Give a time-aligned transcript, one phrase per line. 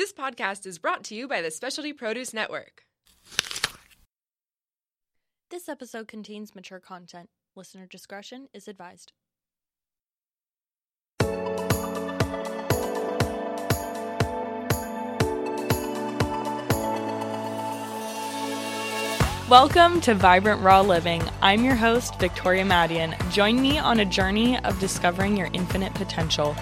[0.00, 2.86] This podcast is brought to you by the Specialty Produce Network.
[5.50, 7.28] This episode contains mature content.
[7.54, 9.12] Listener discretion is advised.
[19.50, 21.22] Welcome to Vibrant Raw Living.
[21.42, 23.14] I'm your host, Victoria Madian.
[23.30, 26.56] Join me on a journey of discovering your infinite potential.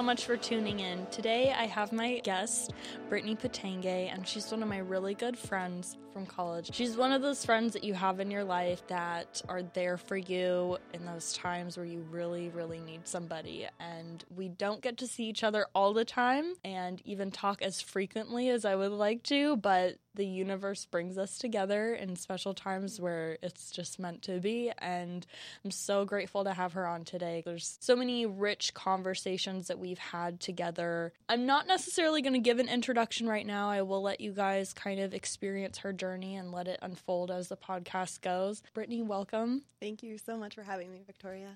[0.00, 1.06] So much for tuning in.
[1.10, 2.72] Today I have my guest,
[3.10, 6.74] Brittany Patange, and she's one of my really good friends from college.
[6.74, 10.16] She's one of those friends that you have in your life that are there for
[10.16, 13.68] you in those times where you really, really need somebody.
[13.78, 17.82] And we don't get to see each other all the time and even talk as
[17.82, 23.00] frequently as I would like to, but the universe brings us together in special times
[23.00, 24.72] where it's just meant to be.
[24.78, 25.26] And
[25.64, 27.42] I'm so grateful to have her on today.
[27.44, 31.12] There's so many rich conversations that we've had together.
[31.28, 33.70] I'm not necessarily going to give an introduction right now.
[33.70, 37.48] I will let you guys kind of experience her journey and let it unfold as
[37.48, 38.62] the podcast goes.
[38.74, 39.62] Brittany, welcome.
[39.80, 41.48] Thank you so much for having me, Victoria.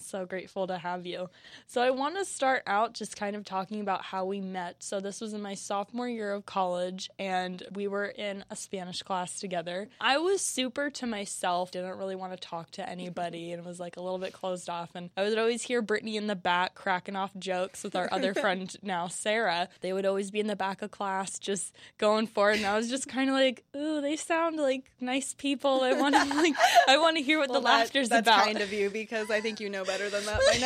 [0.00, 1.28] So grateful to have you.
[1.66, 4.82] So, I want to start out just kind of talking about how we met.
[4.82, 9.02] So, this was in my sophomore year of college, and we were in a Spanish
[9.02, 9.88] class together.
[10.00, 13.96] I was super to myself, didn't really want to talk to anybody, and was like
[13.96, 14.90] a little bit closed off.
[14.94, 18.34] And I would always hear Brittany in the back cracking off jokes with our other
[18.40, 19.68] friend now, Sarah.
[19.80, 22.58] They would always be in the back of class just going for it.
[22.58, 25.82] And I was just kind of like, ooh, they sound like nice people.
[25.82, 26.54] I want to like,
[26.88, 28.44] I want to hear what well, the laughter's that's about.
[28.44, 30.58] kind of you because I think you know better than that by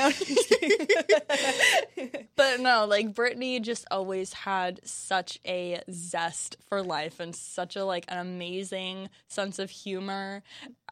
[2.03, 2.19] now.
[2.37, 7.85] but no, like Brittany just always had such a zest for life and such a
[7.85, 10.43] like an amazing sense of humor.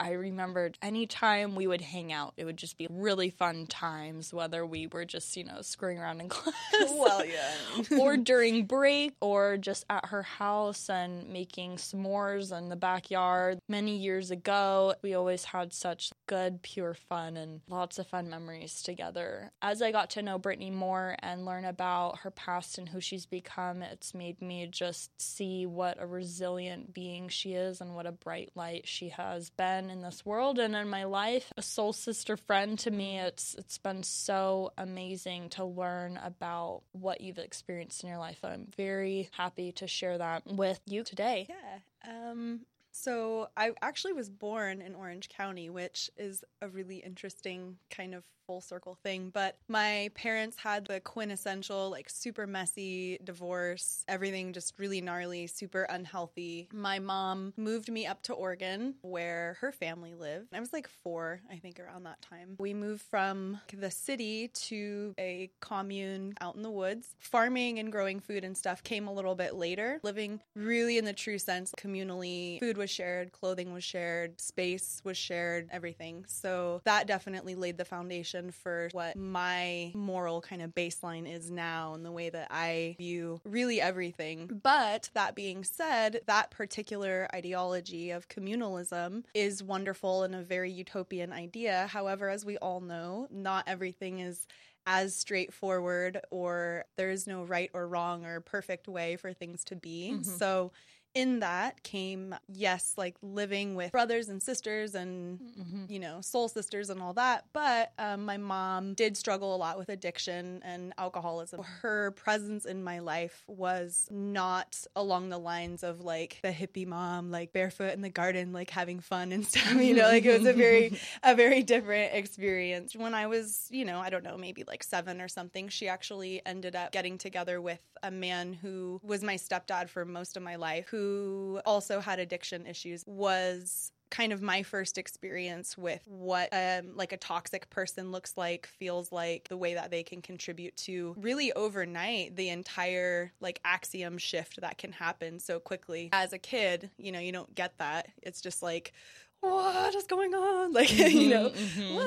[0.02, 4.66] I remembered anytime we would hang out, it would just be really fun times, whether
[4.66, 6.54] we were just, you know, screwing around in class.
[6.90, 7.98] well, yeah.
[8.00, 13.60] or during break or just at her house and making s'mores in the backyard.
[13.68, 18.82] Many years ago, we always had such good, pure fun and lots of fun memories
[18.82, 19.52] together.
[19.62, 23.26] As I got to know Brittany more and learn about her past and who she's
[23.26, 28.12] become, it's made me just see what a resilient being she is and what a
[28.12, 31.52] bright light she has been in this world and in my life.
[31.56, 37.20] A soul sister friend to me, it's it's been so amazing to learn about what
[37.20, 38.40] you've experienced in your life.
[38.42, 41.46] I'm very happy to share that with you today.
[41.48, 42.28] Yeah.
[42.28, 48.14] Um so I actually was born in Orange County, which is a really interesting kind
[48.14, 49.30] of full circle thing.
[49.32, 55.84] But my parents had the quintessential, like super messy divorce, everything just really gnarly, super
[55.84, 56.68] unhealthy.
[56.70, 60.48] My mom moved me up to Oregon where her family lived.
[60.52, 62.56] I was like four, I think, around that time.
[62.58, 67.08] We moved from the city to a commune out in the woods.
[67.20, 69.98] Farming and growing food and stuff came a little bit later.
[70.02, 75.16] Living really in the true sense communally, food was shared, clothing was shared, space was
[75.16, 76.26] shared, everything.
[76.28, 81.94] So that definitely laid the foundation for what my moral kind of baseline is now
[81.94, 84.60] and the way that I view really everything.
[84.62, 91.32] But that being said, that particular ideology of communalism is wonderful and a very utopian
[91.32, 91.86] idea.
[91.90, 94.46] However, as we all know, not everything is
[94.86, 99.76] as straightforward or there is no right or wrong or perfect way for things to
[99.76, 100.10] be.
[100.12, 100.22] Mm-hmm.
[100.22, 100.72] So
[101.14, 105.84] in that came yes like living with brothers and sisters and mm-hmm.
[105.88, 109.76] you know soul sisters and all that but um, my mom did struggle a lot
[109.76, 116.00] with addiction and alcoholism her presence in my life was not along the lines of
[116.00, 119.94] like the hippie mom like barefoot in the garden like having fun and stuff you
[119.94, 123.98] know like it was a very a very different experience when i was you know
[123.98, 127.80] i don't know maybe like seven or something she actually ended up getting together with
[128.02, 132.18] a man who was my stepdad for most of my life who who also had
[132.18, 138.12] addiction issues was kind of my first experience with what um, like a toxic person
[138.12, 143.32] looks like feels like the way that they can contribute to really overnight the entire
[143.40, 146.10] like axiom shift that can happen so quickly.
[146.12, 148.08] As a kid you know you don't get that.
[148.22, 148.92] It's just like
[149.42, 150.62] what is going on?
[150.72, 151.50] Like, mm-hmm, you know.
[151.50, 151.98] Mm-hmm.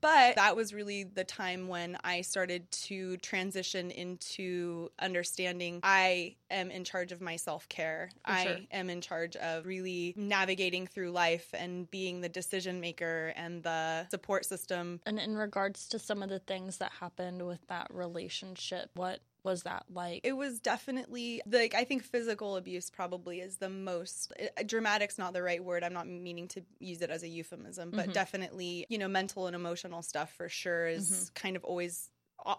[0.00, 6.70] But that was really the time when I started to transition into understanding I am
[6.70, 8.10] in charge of my self care.
[8.24, 8.56] I sure.
[8.72, 14.08] am in charge of really navigating through life and being the decision maker and the
[14.10, 15.00] support system.
[15.06, 19.62] And in regards to some of the things that happened with that relationship, what was
[19.64, 20.24] that like?
[20.24, 25.32] It was definitely like I think physical abuse probably is the most uh, dramatic's not
[25.32, 25.84] the right word.
[25.84, 28.12] I'm not meaning to use it as a euphemism, but Mhm.
[28.12, 31.30] definitely, you know, mental and emotional stuff for sure is Mhm.
[31.36, 32.10] kind of always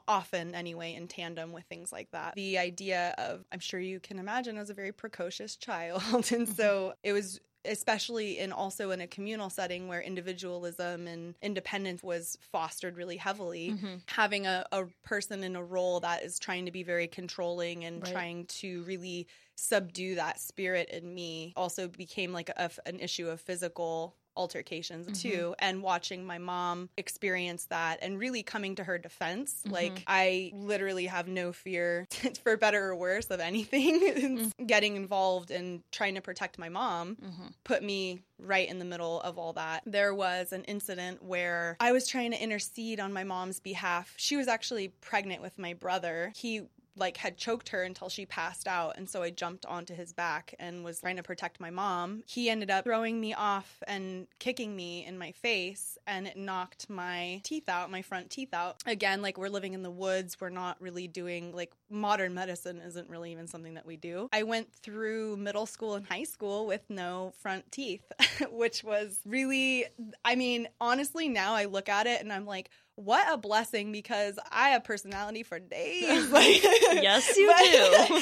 [0.08, 2.36] often anyway in tandem with things like that.
[2.36, 6.48] The idea of I'm sure you can imagine I was a very precocious child and
[6.48, 12.38] so it was especially in also in a communal setting where individualism and independence was
[12.42, 14.02] fostered really heavily Mhm.
[14.08, 18.04] having a, a person in a role that is trying to be very controlling and
[18.04, 18.06] Right.
[18.06, 23.40] trying to really subdue that spirit in me also became like a, an issue of
[23.42, 25.22] physical altercations Mhm.
[25.22, 29.72] too and watching my mom experience that and really coming to her defense Mhm.
[29.74, 32.08] like i literally have no fear
[32.44, 37.54] for better or worse of anything getting involved and trying to protect my mom Mhm.
[37.66, 39.84] put me right in the middle of all that.
[39.86, 44.14] There was an incident where I was trying to intercede on my mom's behalf.
[44.16, 46.32] She was actually pregnant with my brother.
[46.38, 46.62] He
[46.96, 50.54] like had choked her until she passed out and so I jumped onto his back
[50.60, 52.24] and was trying to protect my mom.
[52.28, 56.90] He ended up throwing me off and kicking me in my face and it knocked
[56.90, 58.78] my teeth out, my front teeth out.
[58.86, 63.10] Again, like we're living in the woods, we're not really doing like modern medicine isn't
[63.10, 64.30] really even something that we do.
[64.34, 68.12] I went through middle school and high school with no front teeth,
[68.52, 69.86] which was really
[70.26, 72.70] I mean, honestly now I look at it and I'm like
[73.04, 76.28] what a blessing because I have personality for days.
[76.32, 76.62] Like,
[77.02, 78.20] Yes, you do.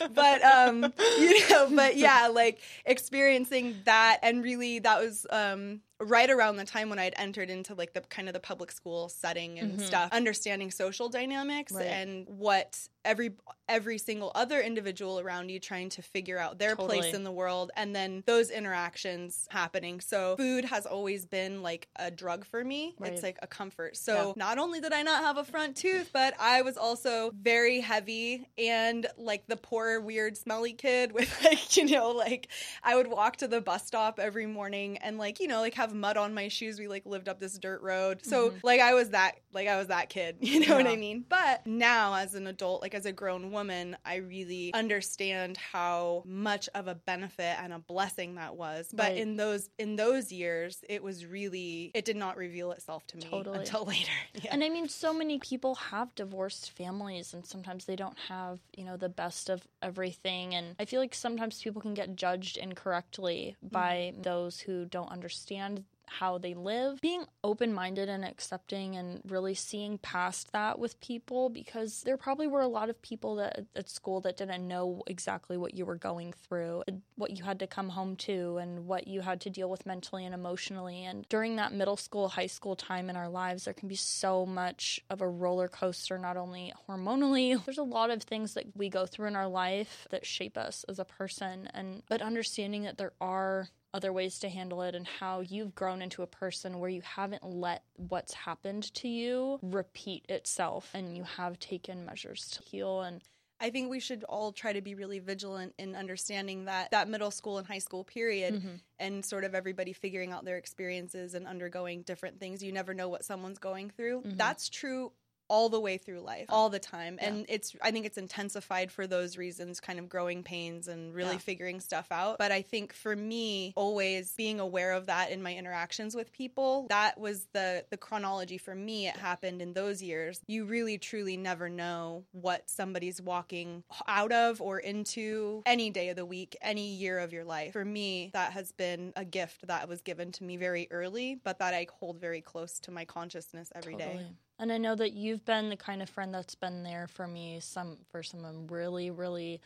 [0.00, 5.80] But, but, um, you know, but yeah, like experiencing that and really that was um
[6.00, 9.08] right around the time when I'd entered into like the kind of the public school
[9.08, 9.80] setting and Mhm.
[9.80, 11.86] stuff, understanding social dynamics Right.
[11.86, 13.32] and what every
[13.68, 17.00] every single other individual around you trying to figure out their Totally.
[17.00, 20.00] place in the world and then those interactions happening.
[20.00, 22.94] So food has always been like a drug for me.
[22.98, 23.12] Right.
[23.12, 23.81] It's like a comfort.
[23.94, 24.32] So Yeah.
[24.36, 28.46] not only did I not have a front tooth, but I was also very heavy
[28.56, 32.48] and like the poor weird smelly kid with like, you know, like
[32.82, 35.94] I would walk to the bus stop every morning and like, you know, like have
[35.94, 36.78] mud on my shoes.
[36.78, 38.24] We like lived up this dirt road.
[38.24, 38.60] So Mhm.
[38.62, 41.24] like I was that like I was that kid, you know what I mean?
[41.28, 46.68] But now as an adult, like as a grown woman, I really understand how much
[46.74, 48.88] of a benefit and a blessing that was.
[48.92, 49.16] But Right.
[49.18, 53.22] in those in those years, it was really it did not reveal itself to me
[53.24, 53.64] Totally.
[53.72, 54.10] Until later.
[54.42, 54.54] Yeah.
[54.54, 58.84] And I mean, so many people have divorced families, and sometimes they don't have, you
[58.84, 60.54] know, the best of everything.
[60.54, 63.72] And I feel like sometimes people can get judged incorrectly mm-hmm.
[63.72, 65.84] by those who don't understand
[66.18, 67.00] how they live.
[67.00, 72.46] Being open minded and accepting and really seeing past that with people because there probably
[72.46, 75.96] were a lot of people that at school that didn't know exactly what you were
[75.96, 76.82] going through,
[77.16, 80.24] what you had to come home to, and what you had to deal with mentally
[80.24, 81.04] and emotionally.
[81.04, 84.46] And during that middle school, high school time in our lives, there can be so
[84.46, 88.88] much of a roller coaster, not only hormonally, there's a lot of things that we
[88.88, 91.68] go through in our life that shape us as a person.
[91.72, 96.00] And but understanding that there are other ways to handle it and how you've grown
[96.02, 101.24] into a person where you haven't let what's happened to you repeat itself and you
[101.24, 103.20] have taken measures to heal and
[103.60, 107.30] I think we should all try to be really vigilant in understanding that that middle
[107.30, 108.80] school and high school period Mhm.
[108.98, 112.60] and sort of everybody figuring out their experiences and undergoing different things.
[112.60, 114.22] You never know what someone's going through.
[114.22, 114.36] Mhm.
[114.36, 115.12] That's true
[115.52, 117.18] all the way through life, all the time.
[117.20, 117.28] Yeah.
[117.28, 121.32] And it's I think it's intensified for those reasons, kind of growing pains and really
[121.32, 121.38] Yeah.
[121.50, 122.38] figuring stuff out.
[122.38, 126.86] But I think for me, always being aware of that in my interactions with people,
[126.88, 129.08] that was the the chronology for me.
[129.08, 130.40] It happened in those years.
[130.46, 136.16] You really truly never know what somebody's walking out of or into any day of
[136.16, 137.74] the week, any year of your life.
[137.74, 141.58] For me, that has been a gift that was given to me very early, but
[141.58, 144.30] that I hold very close to my consciousness every day.
[144.58, 147.58] And I know that you've been the kind of friend that's been there for me
[147.60, 149.60] some for some really really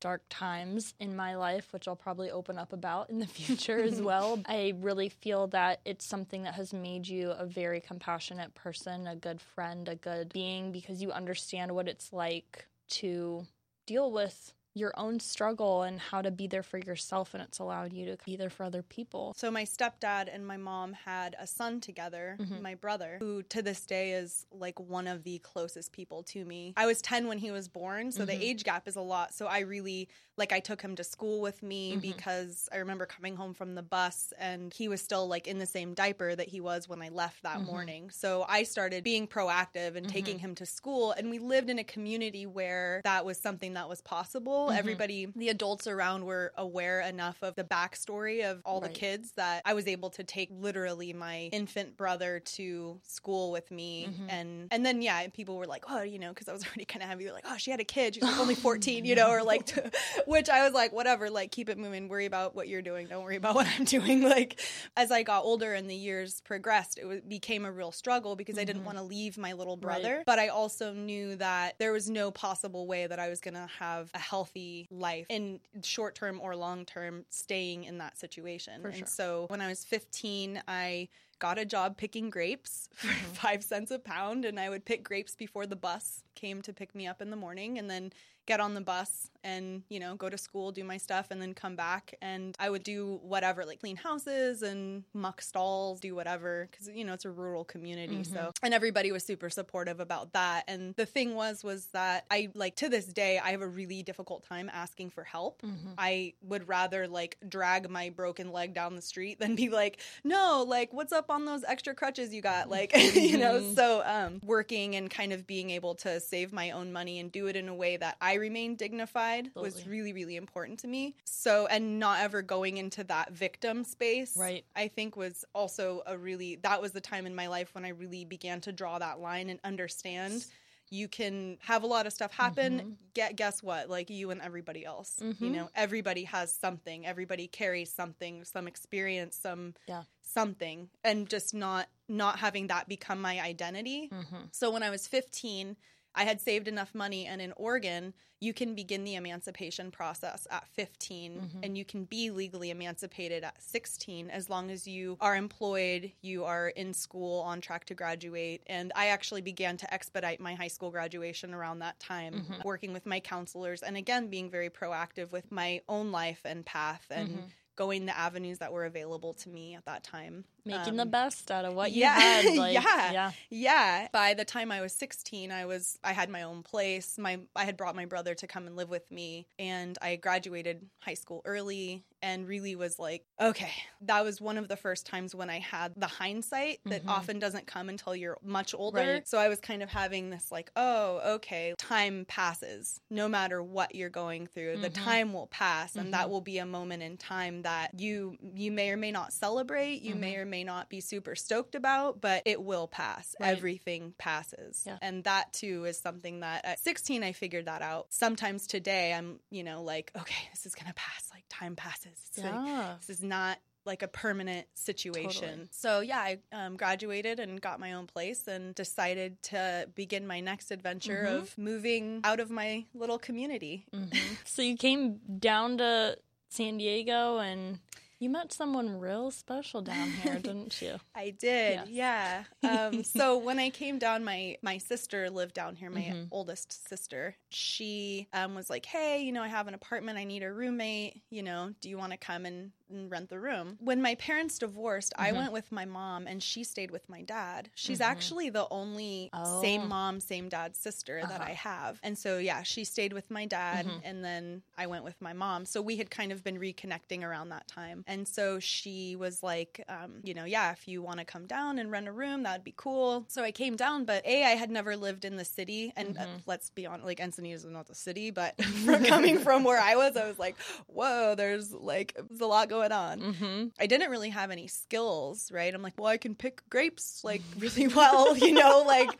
[0.00, 4.00] dark times in my life, which I'll probably open up about in the future as
[4.02, 4.40] well.
[4.46, 9.14] I really feel that it's something that has made you a very compassionate person, a
[9.14, 13.46] good friend, a good being because you understand what it's like to
[13.86, 17.92] deal with your own struggle and how to be there for yourself and it's allowed
[17.92, 19.34] you to be there for other people.
[19.36, 22.60] So my stepdad and my mom had a son together, Mhm.
[22.62, 26.72] my brother, who to this day is like one of the closest people to me.
[26.76, 28.26] I was 10 when he was born, so Mhm.
[28.28, 29.34] the age gap is a lot.
[29.34, 32.00] So I really like I took him to school with me Mhm.
[32.00, 35.66] because I remember coming home from the bus and he was still like in the
[35.66, 37.66] same diaper that he was when I left that Mhm.
[37.66, 38.10] morning.
[38.10, 40.40] So I started being proactive and taking Mhm.
[40.40, 44.00] him to school and we lived in a community where that was something that was
[44.00, 44.78] possible school, mm-hmm.
[44.78, 48.92] everybody, the adults around were aware enough of the backstory of all Right.
[48.92, 53.70] the kids that I was able to take literally my infant brother to school with
[53.70, 54.08] me.
[54.08, 54.30] Mm-hmm.
[54.30, 57.02] And and then, yeah, people were like, oh, you know, because I was already kind
[57.02, 58.14] of heavy, like, oh, she had a kid.
[58.14, 59.70] She's like only 14, you know, or like,
[60.26, 62.08] which I was like, whatever, like, keep it moving.
[62.08, 63.06] Worry about what you're doing.
[63.06, 64.22] Don't worry about what I'm doing.
[64.22, 64.60] Like,
[64.96, 68.58] as I got older and the years progressed, it was, became a real struggle because
[68.58, 68.86] I didn't mm-hmm.
[68.86, 69.80] want to leave my little Right.
[70.02, 70.22] brother.
[70.26, 73.68] But I also knew that there was no possible way that I was going to
[73.78, 74.49] have a healthy
[74.90, 78.82] life in short term or long term staying in that situation.
[78.82, 79.06] For and sure.
[79.06, 83.32] so when I was 15, I got a job picking grapes for Mm-hmm.
[83.34, 84.44] five cents a pound.
[84.44, 87.36] And I would pick grapes before the bus came to pick me up in the
[87.36, 88.12] morning and then
[88.50, 91.54] get on the bus and, you know, go to school, do my stuff, and then
[91.54, 92.14] come back.
[92.20, 97.04] And I would do whatever, like clean houses and muck stalls, do whatever, because, you
[97.04, 98.16] know, it's a rural community.
[98.16, 98.34] Mm-hmm.
[98.34, 100.64] So, and everybody was super supportive about that.
[100.68, 104.02] And the thing was, was that I, like, to this day, I have a really
[104.02, 105.62] difficult time asking for help.
[105.62, 105.92] Mm-hmm.
[105.96, 110.66] I would rather, like, drag my broken leg down the street than be like, no,
[110.66, 112.68] like, what's up on those extra crutches you got?
[112.68, 113.74] Like, you know, Mm-hmm.
[113.74, 117.46] so um, working and kind of being able to save my own money and do
[117.46, 121.14] it in a way that I remain dignified was really, really important to me.
[121.24, 124.64] So, and not ever going into that victim space, Right.
[124.74, 127.90] I think was also a really, that was the time in my life when I
[127.90, 130.44] really began to draw that line and understand.
[130.92, 132.78] You can have a lot of stuff happen.
[132.80, 132.90] Mm-hmm.
[133.14, 133.88] Get guess what?
[133.88, 135.18] Like you and everybody else.
[135.20, 135.52] You Mhm.
[135.52, 137.06] know, everybody has something.
[137.06, 140.02] Everybody carries something, some experience, some Yeah.
[140.22, 144.08] something, and just not not having that become my identity.
[144.08, 144.46] Mm-hmm.
[144.50, 145.76] So when I was 15,
[146.14, 150.66] I had saved enough money, and in Oregon, you can begin the emancipation process at
[150.68, 151.58] 15, Mm-hmm.
[151.62, 156.44] and you can be legally emancipated at 16 as long as you are employed, you
[156.44, 158.62] are in school, on track to graduate.
[158.66, 162.62] And I actually began to expedite my high school graduation around that time, Mm-hmm.
[162.64, 167.04] working with my counselors, and again, being very proactive with my own life and path
[167.10, 167.40] and Mm-hmm.
[167.76, 170.44] going the avenues that were available to me at that time.
[170.64, 172.44] Making Um, the best out of what you yeah, had.
[172.60, 173.32] Like, yeah, yeah.
[173.48, 174.08] yeah.
[174.12, 177.16] By the time I was 16, I was I had my own place.
[177.18, 180.86] My I had brought my brother to come and live with me, and I graduated
[181.00, 185.34] high school early, and really was like, okay, that was one of the first times
[185.34, 187.10] when I had the hindsight that mm-hmm.
[187.10, 188.98] often doesn't come until you're much older.
[188.98, 189.28] Right.
[189.28, 193.00] So I was kind of having this like, oh, okay, time passes.
[193.10, 195.04] No matter what you're going through, the mm-hmm.
[195.04, 196.30] time will pass, and that mm-hmm.
[196.30, 200.02] will be a moment in time that you you may or may not celebrate.
[200.02, 203.34] You may or may not be super stoked about, but it will pass.
[203.40, 203.50] Right.
[203.50, 204.82] Everything passes.
[204.86, 204.98] Yeah.
[205.00, 208.06] And that too is something that at 16 I figured that out.
[208.10, 211.30] Sometimes today I'm, you know, like, okay, this is going to pass.
[211.32, 212.12] Like time passes.
[212.28, 215.48] It's like, this is not like a permanent situation.
[215.48, 215.68] Totally.
[215.70, 220.40] So yeah, I um, graduated and got my own place and decided to begin my
[220.40, 221.36] next adventure Mm-hmm.
[221.36, 223.86] of moving out of my little community.
[224.44, 226.18] So you came down to
[226.50, 227.78] San Diego and
[228.20, 230.98] you met someone real special down here, didn't you?
[231.14, 231.88] I did, Yes.
[231.88, 232.44] yeah.
[232.62, 236.24] Um, so when I came down, my my sister lived down here, my Mm-hmm.
[236.30, 237.36] oldest sister.
[237.48, 240.18] She um, was like, "Hey, you know, I have an apartment.
[240.18, 241.22] I need a roommate.
[241.30, 244.58] You know, do you want to come and, and rent the room?" When my parents
[244.58, 245.36] divorced, I Mm-hmm.
[245.38, 247.70] went with my mom, and she stayed with my dad.
[247.74, 249.60] She's actually the only Oh.
[249.60, 253.46] same mom, same dad sister that I have, and so yeah, she stayed with my
[253.46, 255.64] dad, and then I went with my mom.
[255.66, 259.84] So we had kind of been reconnecting around that time, and so she was like,
[259.88, 262.64] um, you know, yeah, if you want to come down and rent a room, that'd
[262.64, 263.24] be cool.
[263.28, 266.26] So I came down, but a I had never lived in the city, and uh,
[266.46, 269.96] let's be honest, like Encinitas is not the city, but from coming from where I
[269.96, 270.56] was, I was like,
[270.86, 273.20] whoa, there's like there's a lot going on.
[273.20, 273.66] Mm-hmm.
[273.78, 275.72] I didn't really have any skills, right?
[275.74, 279.10] I'm like, well, I can pick grapes like really well, you know, like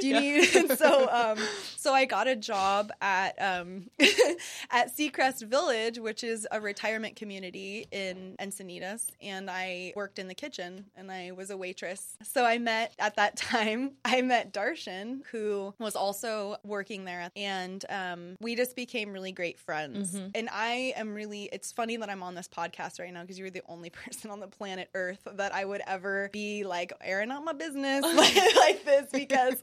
[0.00, 1.38] do you need and so um
[1.76, 3.90] so I got a job at um
[4.70, 10.34] at Seacrest Village, which is a retirement community in Encinitas, and I worked in the
[10.34, 12.16] kitchen and I was a waitress.
[12.22, 17.84] So I met at that time, I met Darshan, who was also working there and
[17.88, 20.14] um we just became really great friends.
[20.34, 23.50] And I am really it's funny that I'm on this podcast right now because you're
[23.50, 27.44] the only person on the planet Earth that I would ever be like airing out
[27.44, 29.56] my business like, like this because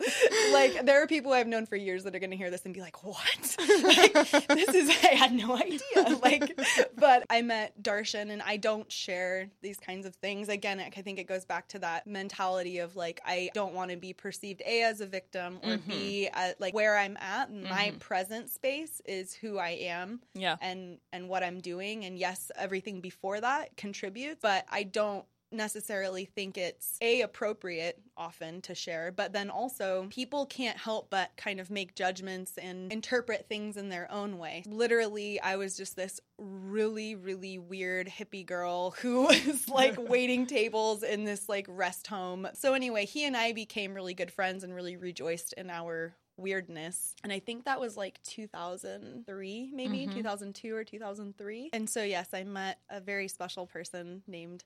[0.54, 2.74] like there are people I've known for years that are going to hear this and
[2.74, 3.56] be like, "What?
[3.84, 6.60] like, this is I had no idea." Like,
[6.98, 10.50] but I met Darshan and I don't share these kinds of things.
[10.50, 13.98] Again, I think it goes back to that mentality of like I don't want to
[13.98, 17.52] be perceived a as a victim or b at like where I'm at.
[17.54, 17.98] My mm-hmm.
[17.98, 20.58] present space is who I am Yeah.
[20.62, 26.26] and and what I'm doing and yes everything before that contributes but I don't necessarily
[26.26, 31.60] think it's a appropriate often to share, but then also people can't help but kind
[31.60, 34.64] of make judgments and interpret things in their own way.
[34.68, 41.04] Literally, I was just this really, really weird hippie girl who was like waiting tables
[41.04, 42.48] in this like rest home.
[42.54, 47.16] So, anyway, he and I became really good friends and really rejoiced in our weirdness.
[47.24, 50.14] And I think that was like 2003, maybe Mhm.
[50.14, 51.70] 2002 or 2003.
[51.74, 54.64] And so, yes, I met a very special person named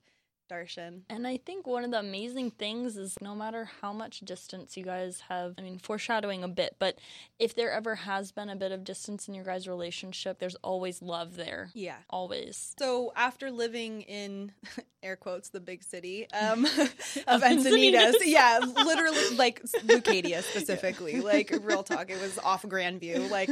[0.52, 1.02] Darshan.
[1.10, 4.84] And I think one of the amazing things is no matter how much distance you
[4.84, 6.98] guys have, I mean, foreshadowing a bit, but
[7.40, 11.02] if there ever has been a bit of distance in your guys' relationship, there's always
[11.02, 11.70] love there.
[11.74, 11.96] Yeah.
[12.10, 12.76] Always.
[12.80, 14.52] So after living in
[15.04, 18.16] air quotes the big city um, of Encinitas.
[18.24, 23.50] Yeah, literally like Leucadia specifically, like real talk, it was off Grandview, like,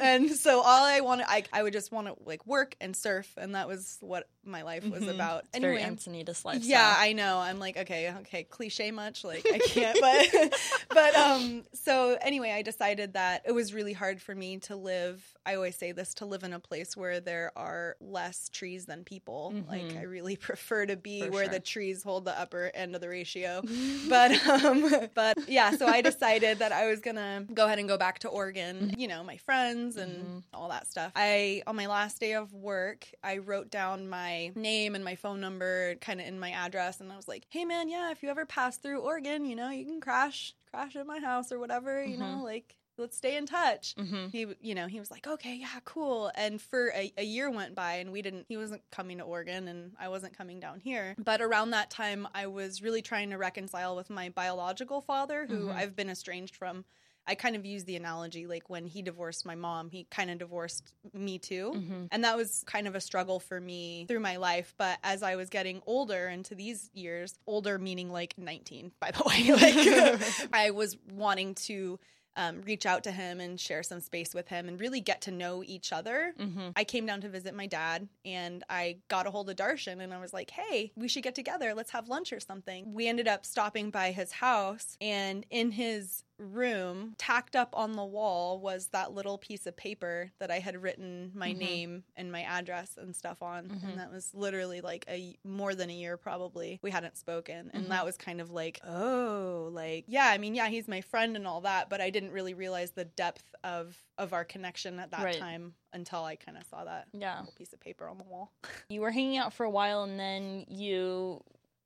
[0.00, 3.32] and so all I wanted, I, I would just want to like work and surf,
[3.36, 5.14] and that was what my life was Mhm.
[5.14, 5.44] about.
[5.52, 6.68] It's very Encinitas lifestyle.
[6.70, 7.38] Yeah, I know.
[7.38, 10.54] I'm like, okay, okay, cliche much, like I can't, but
[10.94, 15.24] but um so anyway, I decided that it was really hard for me to live,
[15.46, 19.04] I always say this, to live in a place where there are less trees than
[19.04, 19.54] people.
[19.68, 19.98] Like Mhm.
[19.98, 21.52] I really prefer to be For where sure.
[21.54, 23.62] the trees hold the upper end of the ratio.
[24.08, 27.88] but um but yeah, so I decided that I was going to go ahead and
[27.88, 30.42] go back to Oregon, you know, my friends and Mhm.
[30.54, 31.12] all that stuff.
[31.14, 35.40] I on my last day of work, I wrote down my name and my phone
[35.40, 38.28] number kind of in my address and I was like, "Hey man, yeah, if you
[38.28, 42.04] ever pass through Oregon, you know, you can crash crash at my house or whatever,
[42.04, 45.54] you know, like let's stay in touch." hmm He, you know, he was like, "Okay,
[45.56, 48.44] yeah, cool." And for a, a year went by, and we didn't.
[48.48, 51.14] He wasn't coming to Oregon, and I wasn't coming down here.
[51.18, 55.68] But around that time, I was really trying to reconcile with my biological father, who
[55.68, 55.76] Mhm.
[55.78, 56.84] I've been estranged from.
[57.28, 60.38] I kind of use the analogy like when he divorced my mom, he kind of
[60.38, 61.72] divorced me too.
[61.72, 64.74] hmm And that was kind of a struggle for me through my life.
[64.78, 69.22] But as I was getting older into these years, older meaning like 19, by the
[69.26, 72.00] way, like I was wanting to
[72.36, 75.32] um, reach out to him and share some space with him and really get to
[75.32, 76.34] know each other.
[76.38, 80.00] hmm I came down to visit my dad and I got a hold of Darshan
[80.00, 81.74] and I was like, hey, we should get together.
[81.74, 82.94] Let's have lunch or something.
[82.94, 88.04] We ended up stopping by his house and in his room, tacked up on the
[88.04, 91.56] wall, was that little piece of paper that I had written my Mhm.
[91.58, 93.68] name and my address and stuff on.
[93.68, 93.82] Mhm.
[93.84, 96.78] And that was literally like a more than a year probably.
[96.82, 97.70] We hadn't spoken.
[97.74, 97.88] And Mhm.
[97.90, 101.46] that was kind of like, oh, like, yeah, I mean, yeah, he's my friend and
[101.46, 105.22] all that, but I didn't really realize the depth of of our connection at that
[105.22, 105.38] Right.
[105.38, 107.38] time until I kind of saw that Yeah.
[107.38, 108.52] little piece of paper on the wall.
[108.88, 111.42] You were hanging out for a while and then you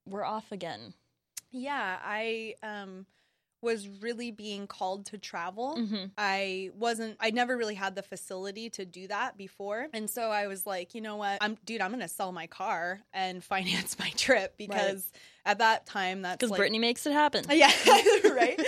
[0.07, 0.95] were off again.
[1.51, 3.07] Yeah, I um
[3.63, 5.77] was really being called to travel.
[5.77, 9.89] hmm I wasn't I never really had the facility to do that before.
[9.93, 11.39] And so I was like, you know what?
[11.41, 15.11] I'm dude, I'm going to sell my car and finance my trip because
[15.45, 17.45] at that time that's Because like Brittany makes it happen.
[17.51, 17.71] Yeah,
[18.33, 18.59] right.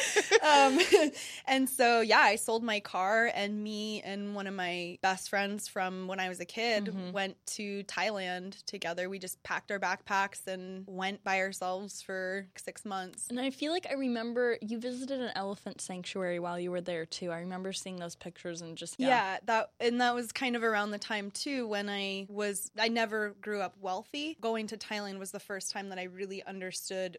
[0.43, 0.79] um,
[1.47, 5.69] and so, yeah, I sold my car, and me and one of my best friends
[5.69, 7.13] from when I was a kid Mhm.
[7.13, 9.09] went to Thailand together.
[9.09, 13.27] We just packed our backpacks and went by ourselves for six months.
[13.31, 17.07] And I feel like I remember you visited an elephant sanctuary while you were there
[17.07, 17.31] too.
[17.31, 19.39] I remember seeing those pictures and just Yeah.
[19.47, 23.31] that and that was kind of around the time too when I was I never
[23.41, 24.37] grew up wealthy.
[24.41, 26.64] Going to Thailand was the first time that I really understood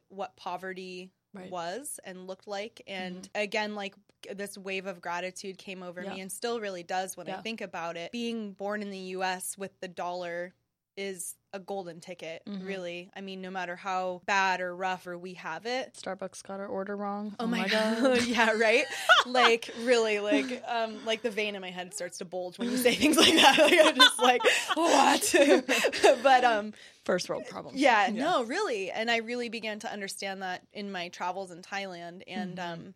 [0.09, 1.51] what poverty Right.
[1.51, 3.01] was and looked like mm-hmm.
[3.01, 3.93] and again like
[4.33, 6.13] this wave of gratitude came over Yeah.
[6.13, 8.13] me and still really does when I think about it.
[8.13, 10.53] Being born in the US with the dollar
[10.95, 12.65] is a golden ticket, Mhm.
[12.67, 13.09] really.
[13.15, 16.67] I mean, no matter how bad or rough or we have it, Starbucks got our
[16.67, 17.33] order wrong.
[17.39, 18.21] Oh, my, god.
[18.27, 18.83] yeah, right?
[19.25, 22.77] like really like um like the vein in my head starts to bulge when you
[22.77, 23.57] say things like that.
[23.65, 24.41] Like I'm just like,
[24.75, 26.21] what?
[26.21, 26.73] but um
[27.05, 27.75] First world problem.
[27.77, 28.91] yeah, no, really.
[28.91, 32.73] And I really began to understand that in my travels in Thailand and Mhm.
[32.73, 32.93] um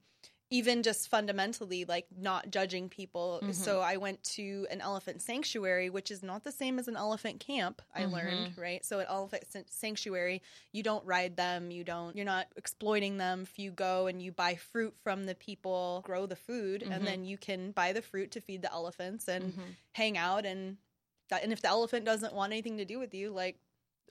[0.51, 3.43] even just fundamentally like not judging people.
[3.43, 3.53] Mhm.
[3.53, 7.39] So I went to an elephant sanctuary, which is not the same as an elephant
[7.39, 8.11] camp, I Mhm.
[8.13, 8.83] learned, right?
[8.83, 13.43] So at elephant sanctuary, you don't ride them, you don't you're not exploiting them.
[13.43, 16.91] If you go and you buy fruit from the people, grow the food, Mhm.
[16.91, 19.77] and then you can buy the fruit to feed the elephants and Mhm.
[19.93, 20.77] hang out and
[21.29, 23.59] that and if the elephant doesn't want anything to do with you like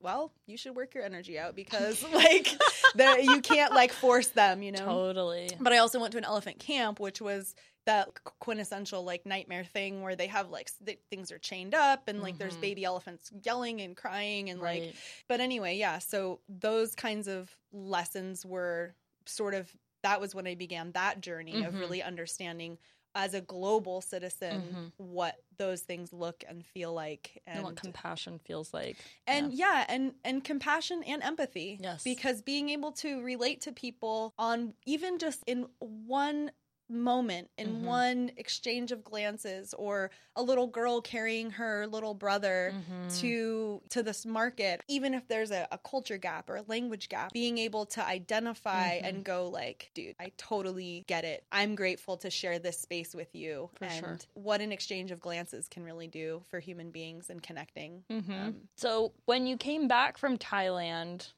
[0.01, 2.49] well you should work your energy out because like
[2.95, 5.51] the, you can't like force them you know Totally.
[5.61, 7.55] but i also went to an elephant camp which was
[7.87, 8.09] that
[8.41, 12.37] quintessential like nightmare thing where they have like th- things are chained up and like
[12.37, 12.61] there's Mhm.
[12.61, 14.95] baby elephants yelling and crying and like
[15.27, 15.99] but anyway, yeah.
[15.99, 19.71] So those kinds of lessons were sort of
[20.03, 21.81] that was when I began that journey of Mhm.
[21.81, 22.77] really understanding.
[23.15, 25.05] As a global citizen Mhm.
[25.05, 28.97] what those things look and feel like and and what compassion feels like.
[29.27, 29.85] and yeah.
[29.89, 32.05] and and compassion and empathy Yes.
[32.05, 36.53] because being able to relate to people on even just in one
[36.89, 37.81] moment in Mhm.
[37.83, 43.21] one exchange of glances or a little girl carrying her little brother Mhm.
[43.21, 47.33] to to this market even if there's a, a culture gap or a language gap
[47.33, 49.05] being able to identify Mhm.
[49.05, 53.35] and go like dude i totally get it i'm grateful to share this space with
[53.35, 54.19] you For and sure.
[54.35, 58.29] what an exchange of glances can really do for human beings and connecting Mhm.
[58.31, 61.33] Um, so when you came back from Thailand,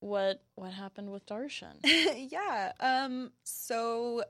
[0.00, 1.76] what what happened with Darshan?
[2.32, 2.72] yeah.
[2.80, 3.32] Um.
[3.44, 4.24] So,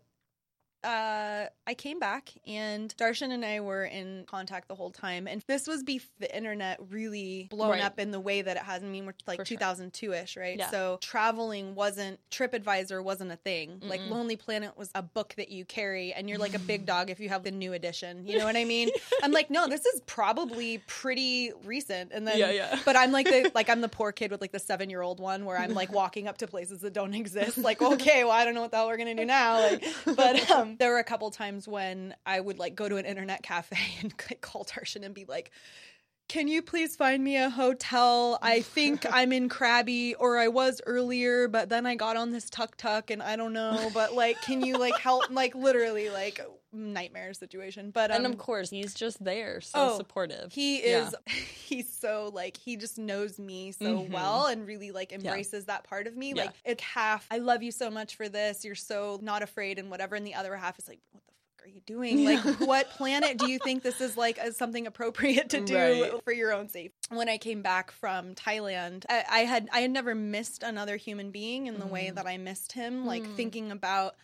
[0.84, 5.26] uh, I came back, and Darshan and I were in contact the whole time.
[5.28, 7.82] And this was before the internet really blown Right.
[7.84, 8.82] up in the way that it has.
[8.82, 10.58] I mean, we're like 2002 ish, right?
[10.58, 10.70] Yeah.
[10.70, 13.80] So traveling wasn't TripAdvisor wasn't a thing.
[13.82, 14.10] Like Mm-mm.
[14.10, 17.20] Lonely Planet was a book that you carry, and you're like a big dog if
[17.20, 18.26] you have the new edition.
[18.26, 18.90] You know what I mean?
[19.22, 22.10] I'm like, no, this is probably pretty recent.
[22.12, 22.78] And then Yeah, yeah.
[22.84, 25.20] but I'm like the like I'm the poor kid with like the seven year old
[25.20, 27.58] one where I'm like walking up to places that don't exist.
[27.58, 29.60] Like, okay, well, I don't know what the hell we're gonna do now.
[29.60, 29.84] Like,
[30.16, 33.04] but um, Um, there were a couple times when I would like go to an
[33.04, 35.50] internet cafe and call Darshan and be like.
[36.32, 38.38] Can you please find me a hotel?
[38.40, 42.48] I think I'm in Krabi or I was earlier, but then I got on this
[42.48, 43.90] tuk tuk and I don't know.
[43.92, 45.24] But like, can you like help?
[45.30, 46.40] Like literally like
[46.72, 47.90] nightmare situation.
[47.90, 50.52] But um, and of course, he's just there, so Oh, supportive.
[50.52, 51.08] he Yeah.
[51.08, 51.14] is
[51.66, 54.10] he's so like he just knows me so Mhm.
[54.10, 56.44] well and really like embraces that part of me Yeah.
[56.44, 59.90] like it half i love you so much for this you're so not afraid and
[59.90, 61.32] whatever and the other half is like what the
[61.64, 65.50] are you doing like what planet do you think this is like as something appropriate
[65.50, 66.24] to do Right.
[66.24, 69.90] for your own safety when i came back from thailand I, I had i had
[69.90, 72.16] never missed another human being in the way Mhm.
[72.16, 73.36] that i missed him like Mm.
[73.36, 74.16] thinking about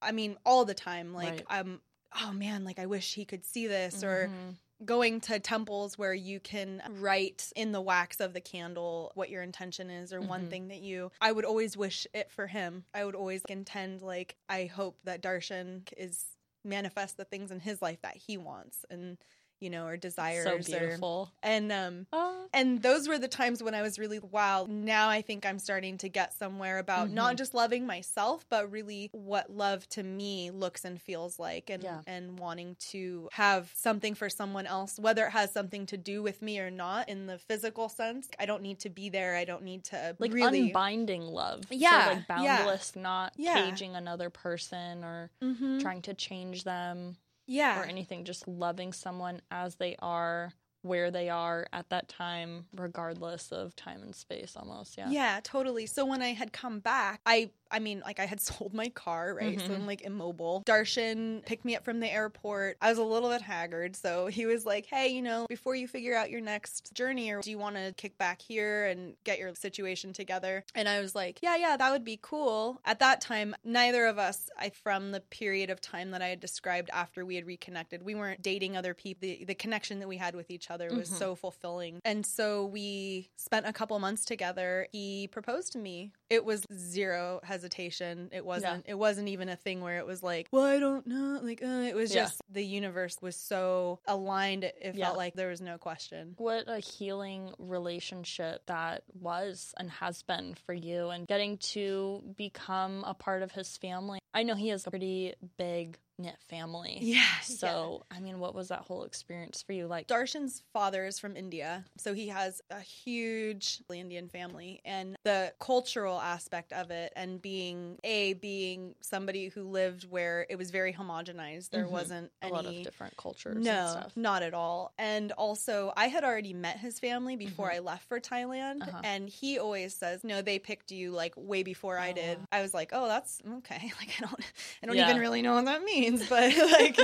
[0.00, 1.44] i mean all the time like Right.
[1.50, 1.80] i'm
[2.24, 4.56] oh man like i wish he could see this or Mhm.
[4.86, 9.42] going to temples where you can write in the wax of the candle what your
[9.42, 10.50] intention is or one Mhm.
[10.50, 12.84] thing that you I would always wish it for him.
[12.94, 16.24] I would always intend like I hope that Darshan is
[16.64, 18.84] manifest the things in his life that he wants.
[18.90, 19.18] And
[19.60, 20.98] you know or desires so or
[21.42, 25.20] and um Oh, and those were the times when I was really, wow, now I
[25.20, 27.36] think I'm starting to get somewhere about not Mhm.
[27.36, 32.02] just loving myself, but really what love to me looks and feels like and, Yeah.
[32.06, 36.40] and wanting to have something for someone else, whether it has something to do with
[36.40, 38.30] me or not in the physical sense.
[38.38, 39.36] I don't need to be there.
[39.36, 40.38] I don't need to like really.
[40.40, 41.72] unbinding love.
[41.74, 42.66] So, Yeah, like yeah.
[42.66, 43.44] boundless, not Yeah.
[43.44, 45.78] caging another person or Mhm.
[45.78, 47.16] trying to change them
[47.48, 47.80] Yeah.
[47.80, 48.24] or anything.
[48.24, 54.02] Just loving someone as they are, where they are at that time, regardless of time
[54.02, 54.52] and space.
[54.54, 55.10] Almost, yeah.
[55.10, 55.86] Yeah, totally.
[55.86, 59.34] So when I had come back, I I mean, like I had sold my car,
[59.34, 59.60] right?
[59.60, 59.74] So Mhm.
[59.74, 60.62] I'm like immobile.
[60.66, 62.76] Darshan picked me up from the airport.
[62.80, 65.86] I was a little bit haggard, so he was like, "Hey, you know, before you
[65.88, 69.38] figure out your next journey, or do you want to kick back here and get
[69.38, 73.20] your situation together?" And I was like, "Yeah, yeah, that would be cool." At that
[73.20, 77.24] time, neither of us, I from the period of time that I had described after
[77.26, 79.20] we had reconnected, we weren't dating other people.
[79.20, 81.18] The, the connection that we had with each other was Mhm.
[81.18, 84.86] so fulfilling, and so we spent a couple months together.
[84.92, 86.12] He proposed to me.
[86.30, 88.28] It was zero hesitation.
[88.32, 88.84] It wasn't.
[88.86, 91.66] It wasn't even a thing where it was like, "Well, I don't know." Like, uh,
[91.88, 92.24] it was Yeah.
[92.24, 94.64] just the universe was so aligned.
[94.64, 95.06] It Yeah.
[95.06, 96.34] felt like there was no question.
[96.36, 103.04] What a healing relationship that was and has been for you, and getting to become
[103.04, 104.18] a part of his family.
[104.34, 106.98] I know he has a pretty big knit family.
[107.08, 107.22] Yeah.
[107.42, 110.06] So, I mean, what was that whole experience for you like?
[110.08, 116.20] Darshan's father is from India, so he has a huge Indian family, and the cultural
[116.20, 121.70] aspect of it, and being a being somebody who lived where it was very homogenized,
[121.70, 121.90] there Mhm.
[121.90, 124.16] wasn't a any lot of different cultures and no, stuff.
[124.16, 124.92] not at all.
[124.98, 127.74] And also, I had already met his family before Mhm.
[127.76, 129.00] I left for Thailand, Uh-huh.
[129.04, 132.44] and he always says, "No, they picked you like way before I Oh, did." wow.
[132.52, 134.40] I was like, "Oh, that's okay." Like I don't,
[134.82, 135.08] I don't Yeah.
[135.08, 136.98] even really know what that means, but like,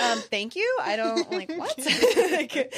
[0.00, 0.78] um, thank you.
[0.82, 1.78] I don't like what.
[2.32, 2.74] like,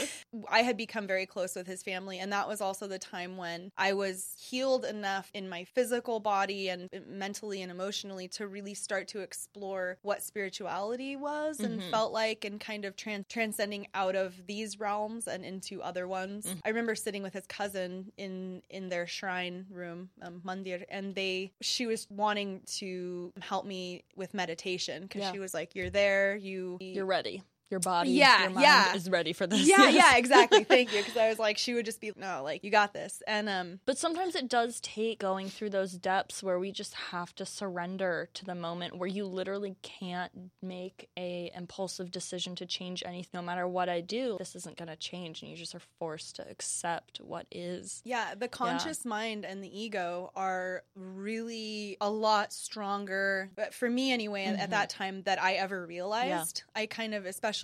[0.51, 3.71] I had become very close with his family, and that was also the time when
[3.77, 9.09] I was healed enough in my physical body and mentally and emotionally to really start
[9.09, 11.91] to explore what spirituality was and Mhm.
[11.91, 16.47] felt like, and kind of trans- transcending out of these realms and into other ones.
[16.47, 16.61] Mhm.
[16.65, 21.53] I remember sitting with his cousin in in their shrine room, um, mandir, and they
[21.61, 25.33] she was wanting to help me with meditation because Yeah.
[25.33, 27.43] she was like, "You're there, you You're ready.
[27.73, 28.95] Your body, Yeah, your yeah.
[28.95, 29.67] is ready for this.
[29.67, 29.95] yeah, Yes.
[30.13, 30.63] yeah, exactly.
[30.63, 31.01] Thank you.
[31.01, 33.21] Because I was like, she would just be, no, like, you got this.
[33.27, 37.35] And um, But sometimes it does take going through those depths where we just have
[37.37, 40.31] to surrender to the moment where you literally can't
[40.63, 43.31] make a impulsive decision to change anything.
[43.33, 46.37] No matter what I do, this isn't going to change, and you just are forced
[46.37, 48.03] to accept what is.
[48.05, 53.51] Yeah, the conscious mind and the ego are really a lot stronger.
[53.57, 56.63] But for me, anyway, at- at that time, that I ever realized.
[56.75, 57.62] I kind of, especially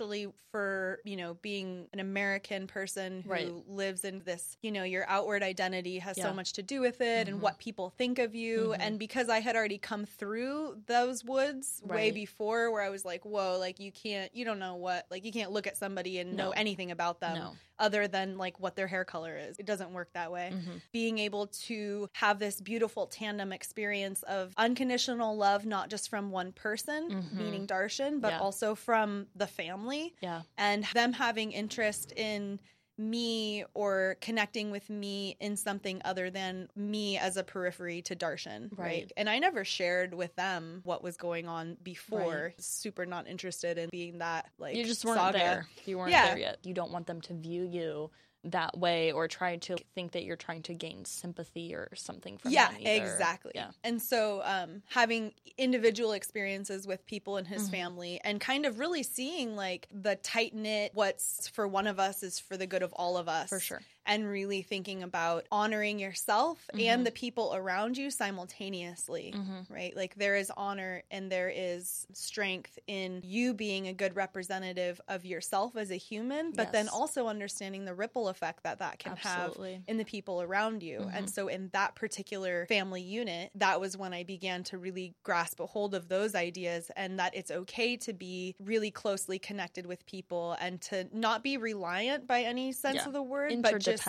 [0.51, 3.51] for you know being an American person who Right.
[3.67, 6.23] lives in this, you know, your outward identity has Yeah.
[6.25, 8.73] so much to do with it, and what people think of you.
[8.73, 13.25] And because I had already come through those woods way before, where I was like,
[13.25, 16.35] whoa, like you can't, you don't know what, like you can't look at somebody and
[16.35, 17.55] know anything about them No.
[17.77, 19.57] other than like what their hair color is.
[19.59, 20.51] It doesn't work that way.
[20.53, 20.77] Mm-hmm.
[20.91, 26.51] Being able to have this beautiful tandem experience of unconditional love, not just from one
[26.53, 28.37] person, meaning Darshan, but Mm-hmm.
[28.39, 28.45] Yeah.
[28.45, 29.88] also from the family,
[30.21, 30.41] Yeah.
[30.57, 32.59] and them having interest in
[32.97, 38.63] me or connecting with me in something other than me as a periphery to Darshan.
[38.77, 38.85] Right.
[38.85, 39.11] Right.
[39.15, 42.51] And I never shared with them what was going on before.
[42.57, 42.61] Right.
[42.61, 45.37] Super not interested in being that like you just weren't saga.
[45.37, 45.67] there.
[45.85, 46.27] You weren't Yeah.
[46.27, 46.57] there yet.
[46.63, 48.11] You don't want them to view you
[48.45, 52.51] that way or try to think that you're trying to gain sympathy or something from
[52.51, 53.71] yeah exactly Yeah.
[53.83, 57.53] and so um having individual experiences with people in Mm-hmm.
[57.53, 61.99] his family and kind of really seeing like the tight knit what's for one of
[61.99, 63.81] us is for the good of all of us For sure.
[64.05, 66.87] And really thinking about honoring yourself Mm-hmm.
[66.89, 69.33] and the people around you simultaneously
[69.69, 74.99] right like there is honor and there is strength in you being a good representative
[75.07, 79.13] of yourself as a human but then also understanding the ripple effect that that can
[79.13, 79.73] Absolutely.
[79.73, 80.99] have in the people around you.
[80.99, 81.09] Mm-hmm.
[81.15, 85.59] And so, in that particular family unit, that was when I began to really grasp
[85.59, 90.05] a hold of those ideas and that it's okay to be really closely connected with
[90.05, 93.07] people and to not be reliant by any sense Yeah.
[93.07, 94.05] of the word, but just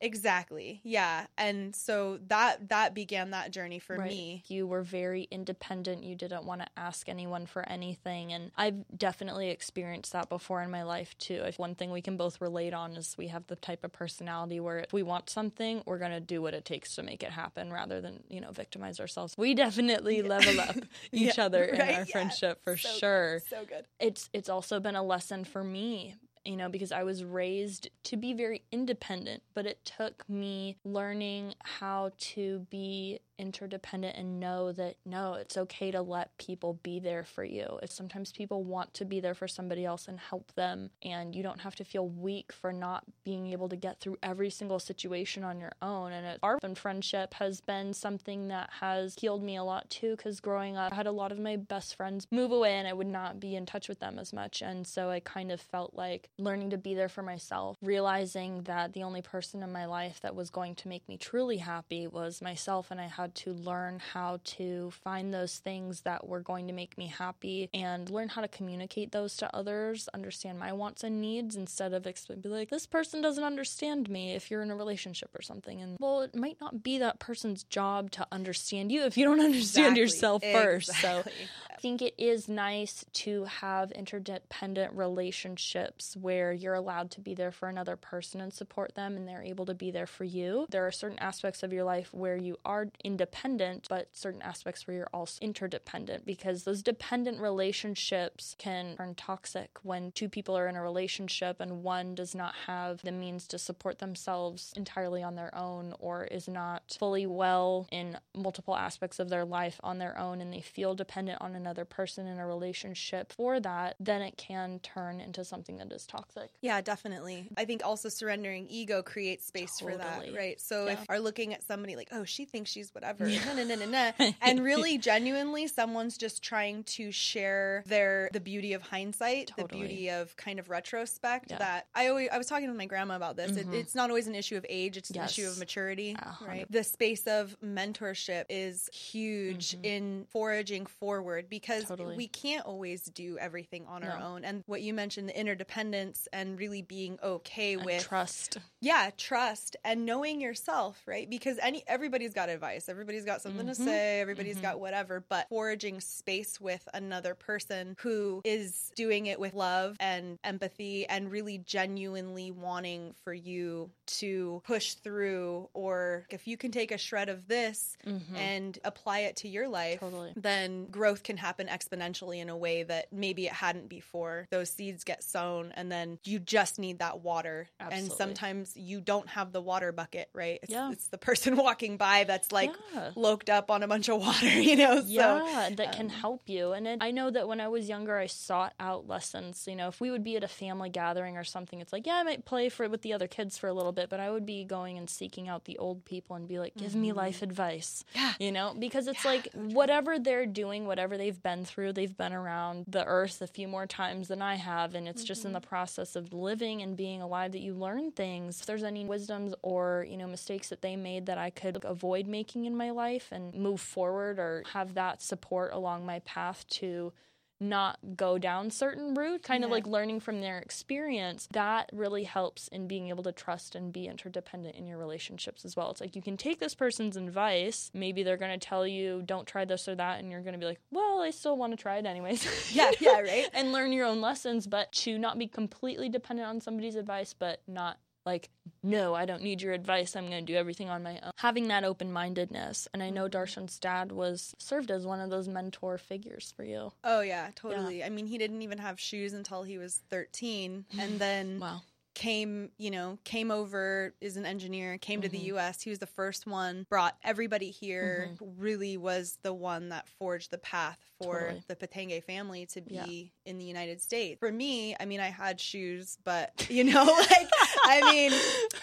[0.00, 1.26] exactly, yeah.
[1.36, 4.10] And so that that began that journey for Right.
[4.10, 4.44] me.
[4.48, 6.04] You were very independent.
[6.04, 8.32] You didn't want to ask anyone for anything.
[8.32, 11.42] And I've definitely experienced that before in my life, too.
[11.46, 14.60] If one thing we can both relate on is we have the type of personality
[14.60, 17.30] where if we want something, we're going to do what it takes to make it
[17.30, 19.34] happen rather than, you know, victimize ourselves.
[19.36, 20.76] We definitely level up
[21.12, 22.04] each Yeah, other in our Yeah.
[22.04, 23.40] friendship for So good, sure.
[23.50, 23.86] So good.
[23.98, 26.14] It's it's also been a lesson for me
[26.46, 31.54] you know, because I was raised to be very independent, but it took me learning
[31.62, 37.24] how to be interdependent and know that no, it's okay to let people be there
[37.24, 37.78] for you.
[37.82, 41.42] If sometimes people want to be there for somebody else and help them, and you
[41.42, 45.44] don't have to feel weak for not being able to get through every single situation
[45.44, 46.12] on your own.
[46.12, 50.40] And it, our friendship has been something that has healed me a lot too, because
[50.40, 53.06] growing up, I had a lot of my best friends move away and I would
[53.06, 54.62] not be in touch with them as much.
[54.62, 58.92] And so I kind of felt like learning to be there for myself, realizing that
[58.92, 62.42] the only person in my life that was going to make me truly happy was
[62.42, 62.90] myself.
[62.90, 66.96] And I had to learn how to find those things that were going to make
[66.96, 71.56] me happy and learn how to communicate those to others, understand my wants and needs
[71.56, 75.30] instead of expect, be like, this person doesn't understand me if you're in a relationship
[75.34, 75.80] or something.
[75.80, 79.40] And well, it might not be that person's job to understand you if you don't
[79.40, 80.00] understand Exactly.
[80.00, 80.92] yourself first.
[81.00, 81.24] So
[81.70, 87.52] I think it is nice to have interdependent relationships where you're allowed to be there
[87.52, 90.66] for another person and support them and they're able to be there for you.
[90.70, 94.94] There are certain aspects of your life where you are independent, but certain aspects where
[94.94, 100.76] you're also interdependent because those dependent relationships can turn toxic when two people are in
[100.76, 105.54] a relationship and one does not have the means to support themselves entirely on their
[105.54, 110.42] own or is not fully well in multiple aspects of their life on their own
[110.42, 114.78] and they feel dependent on another person in a relationship for that, then it can
[114.80, 116.50] turn into something that is toxic.
[116.60, 117.48] Yeah, definitely.
[117.56, 120.60] I think also surrendering ego creates space for that, right?
[120.60, 121.04] So if Yeah.
[121.08, 124.30] are looking at somebody like, oh, she thinks she's whatever, nah, nah, nah, nah, nah,
[124.42, 130.10] and really genuinely someone's just trying to share their the beauty of hindsight, the beauty
[130.10, 131.50] of kind of retrospect.
[131.50, 131.58] Yeah.
[131.58, 133.56] That I always I was talking with my grandma about this.
[133.56, 133.74] It, mm-hmm.
[133.74, 136.16] it's not always an issue of age; it's an issue of maturity,
[136.46, 136.66] right?
[136.70, 139.84] The space of mentorship is huge mm-hmm.
[139.84, 142.16] in foraging forward because Totally.
[142.16, 144.44] we can't always do everything on our own.
[144.44, 148.58] And what you mentioned, the interdependence and really being okay And with trust.
[148.80, 151.28] yeah, trust and knowing yourself, right?
[151.28, 152.88] Because any everybody's got advice.
[152.96, 153.70] Everybody's got something Mhm.
[153.70, 154.62] to say, everybody's Mhm.
[154.62, 160.38] got whatever, but foraging space with another person who is doing it with love and
[160.42, 166.90] empathy and really genuinely wanting for you to push through or if you can take
[166.90, 168.34] a shred of this Mhm.
[168.34, 170.32] and apply it to your life, Totally.
[170.34, 174.46] then growth can happen exponentially in a way that maybe it hadn't before.
[174.50, 177.68] Those seeds get sown, and then you just need that water.
[177.78, 180.60] And sometimes you don't have the water bucket, right?
[180.62, 180.90] It's, Yeah.
[180.92, 182.76] it's the person walking by that's like Yeah.
[183.14, 185.00] Loked up on a bunch of water, you know?
[185.00, 186.72] So, yeah, that can um, help you.
[186.72, 189.64] And it, I know that when I was younger, I sought out lessons.
[189.68, 192.16] You know, if we would be at a family gathering or something, it's like, yeah,
[192.16, 194.46] I might play for with the other kids for a little bit, but I would
[194.46, 198.04] be going and seeking out the old people and be like, give me life advice.
[198.14, 198.24] Mm-hmm.
[198.24, 198.32] Yeah.
[198.46, 202.32] You know, because it's Yeah, like whatever they're doing, whatever they've been through, they've been
[202.32, 204.94] around the earth a few more times than I have.
[204.94, 205.68] And it's just in the Mm-hmm.
[205.68, 208.60] process of living and being alive that you learn things.
[208.60, 212.26] If there's any wisdoms or, you know, mistakes that they made that I could avoid
[212.26, 217.12] making in my life and move forward or have that support along my path to
[217.58, 222.68] not go down certain route kind of like learning from their experience that really helps
[222.68, 225.90] in being able to trust and be interdependent in your relationships as well.
[225.90, 229.46] It's like you can take this person's advice maybe they're going to tell you don't
[229.46, 231.76] try this or that and you're going to be like well i still want to
[231.76, 232.74] try it anyways.
[232.74, 233.48] Yeah, yeah, right?
[233.54, 237.62] and learn your own lessons but to not be completely dependent on somebody's advice but
[237.66, 238.50] not like
[238.82, 241.68] no i don't need your advice i'm going to do everything on my own having
[241.68, 246.52] that open-mindedness and i know darshan's dad was served as one of those mentor figures
[246.56, 248.02] for you Oh, yeah, totally.
[248.02, 250.86] I mean, he didn't even have shoes until he was 13.
[251.00, 251.80] And then wow
[252.16, 255.56] came, you know, came over, is an engineer, came to the Mm-hmm.
[255.58, 255.82] US.
[255.82, 260.58] He was the first one, brought everybody here, really was the one that forged the
[260.58, 261.62] path for Totally.
[261.68, 263.04] the Patenge family to be Yeah.
[263.46, 264.38] In the United States.
[264.40, 267.48] For me, I mean, I had shoes, but, you know, like,
[267.84, 268.32] I mean,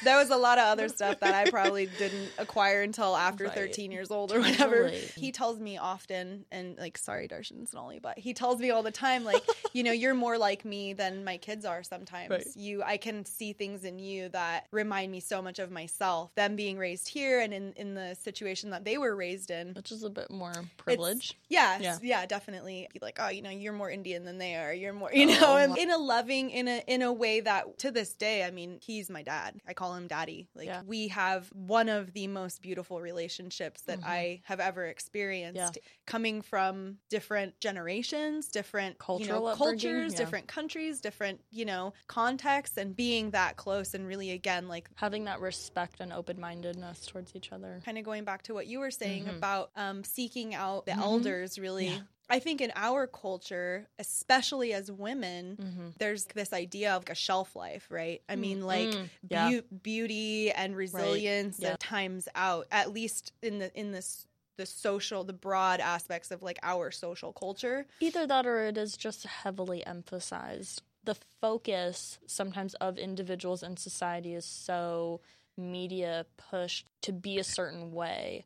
[0.03, 3.53] there was a lot of other stuff that I probably didn't acquire until after Right.
[3.53, 4.83] 13 years old or whatever.
[4.89, 4.99] Totally.
[5.17, 8.91] He tells me often, and like, sorry, Darshan Sonali, but he tells me all the
[8.91, 12.29] time, like, you know, you're more like me than my kids are sometimes.
[12.29, 12.47] Right.
[12.55, 16.33] You, I can see things in you that remind me so much of myself.
[16.35, 19.73] Them being raised here and in, in the situation that they were raised in.
[19.73, 21.97] which is a bit more privilege Yeah, Yeah.
[22.01, 22.87] yeah, definitely.
[22.93, 24.73] Be like, oh, you know, you're more Indian than they are.
[24.73, 27.77] You're more, you know, Oh, and in a loving, in a in a way that
[27.79, 29.59] to this day, I mean, he's my dad.
[29.67, 30.47] I call him daddy.
[30.55, 30.81] Like Yeah.
[30.85, 35.73] we have one of the most beautiful relationships that I have ever experienced, Mm-hmm.
[35.75, 35.91] Yeah.
[36.05, 40.17] coming from different generations, different you Cultural know, cultures, yeah.
[40.17, 45.25] different countries, different you know contexts, and being that close and really again like having
[45.25, 48.91] that respect and open-mindedness towards each other kind of going back to what you were
[48.91, 49.37] saying Mhm.
[49.37, 51.01] about um, seeking out the Mhm.
[51.01, 52.01] elders really.
[52.29, 55.87] I think in our culture especially as women mm-hmm.
[55.99, 59.49] there's this idea of like a shelf life right i mean like Mm, yeah.
[59.49, 61.71] beau- beauty and resilience Yeah.
[61.71, 66.43] and times out at least in the in this the social the broad aspects of
[66.43, 70.83] like our social culture Either that or it is just heavily emphasized.
[71.05, 75.19] The focus sometimes of individuals in society is so
[75.57, 78.45] media pushed to be a certain way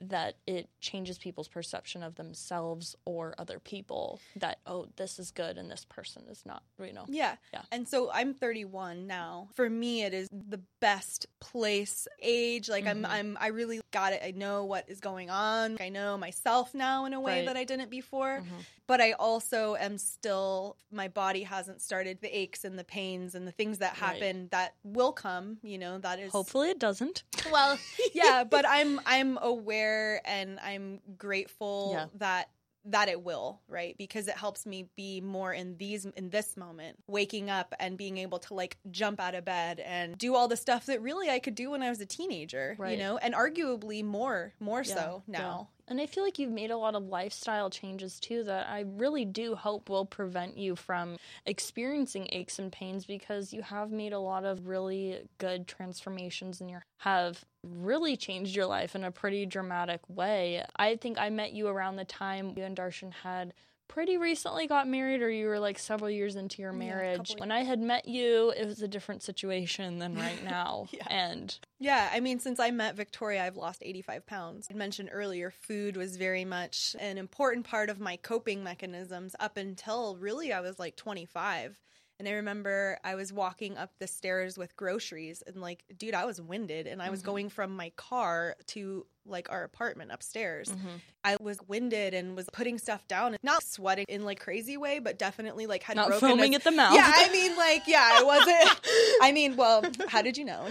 [0.00, 5.56] that it changes people's perception of themselves or other people that oh this is good
[5.56, 7.36] and this person is not you know Yeah.
[7.52, 7.62] Yeah.
[7.70, 9.48] And so I'm 31 now.
[9.54, 12.90] For me it is the best place age like Mhm.
[12.90, 14.22] I'm I'm I really got it.
[14.24, 15.76] I know what is going on.
[15.80, 17.46] I know myself now in a way Right.
[17.46, 18.40] that I didn't before.
[18.40, 18.64] Mhm.
[18.88, 23.46] But I also am still my body hasn't started the aches and the pains and
[23.46, 24.14] the things that Right.
[24.20, 27.78] happen that will come, you know, that is hopefully it doesn't well,
[28.14, 32.06] yeah, but I'm I'm aware and I'm grateful Yeah.
[32.18, 32.50] that
[32.86, 33.96] that it will, right?
[33.96, 38.18] Because it helps me be more in these in this moment, waking up and being
[38.18, 41.38] able to like jump out of bed and do all the stuff that really I
[41.38, 45.22] could do when I was a teenager, you know, and arguably more more Yeah, so
[45.26, 45.68] now.
[45.88, 49.24] And I feel like you've made a lot of lifestyle changes too that I really
[49.24, 54.18] do hope will prevent you from experiencing aches and pains because you have made a
[54.18, 59.44] lot of really good transformations and you have really changed your life in a pretty
[59.44, 60.64] dramatic way.
[60.76, 63.52] I think I met you around the time you and Darshan had
[63.88, 67.28] pretty recently got married or you were like several years into your marriage.
[67.28, 70.86] couple- when I had met you, it was a different situation than right now.
[70.92, 71.06] Yeah.
[71.10, 74.68] And Yeah, I mean, since I met Victoria, I've lost 85 pounds.
[74.70, 79.56] I mentioned earlier, food was very much an important part of my coping mechanisms up
[79.56, 81.80] until really I was like 25.
[82.20, 86.24] And I remember I was walking up the stairs with groceries and like, dude, I
[86.24, 87.24] was winded and I was Mhm.
[87.24, 90.68] going from my car to like our apartment upstairs.
[90.70, 91.00] Mhm.
[91.24, 95.18] I was winded and was putting stuff down, not sweating in like crazy way, but
[95.18, 96.94] definitely like had Not broken foaming a- at the mouth.
[96.94, 98.80] Yeah, I mean, like, yeah, I wasn't.
[99.22, 100.66] I mean, well, how did you know?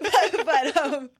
[0.00, 1.10] but, but um,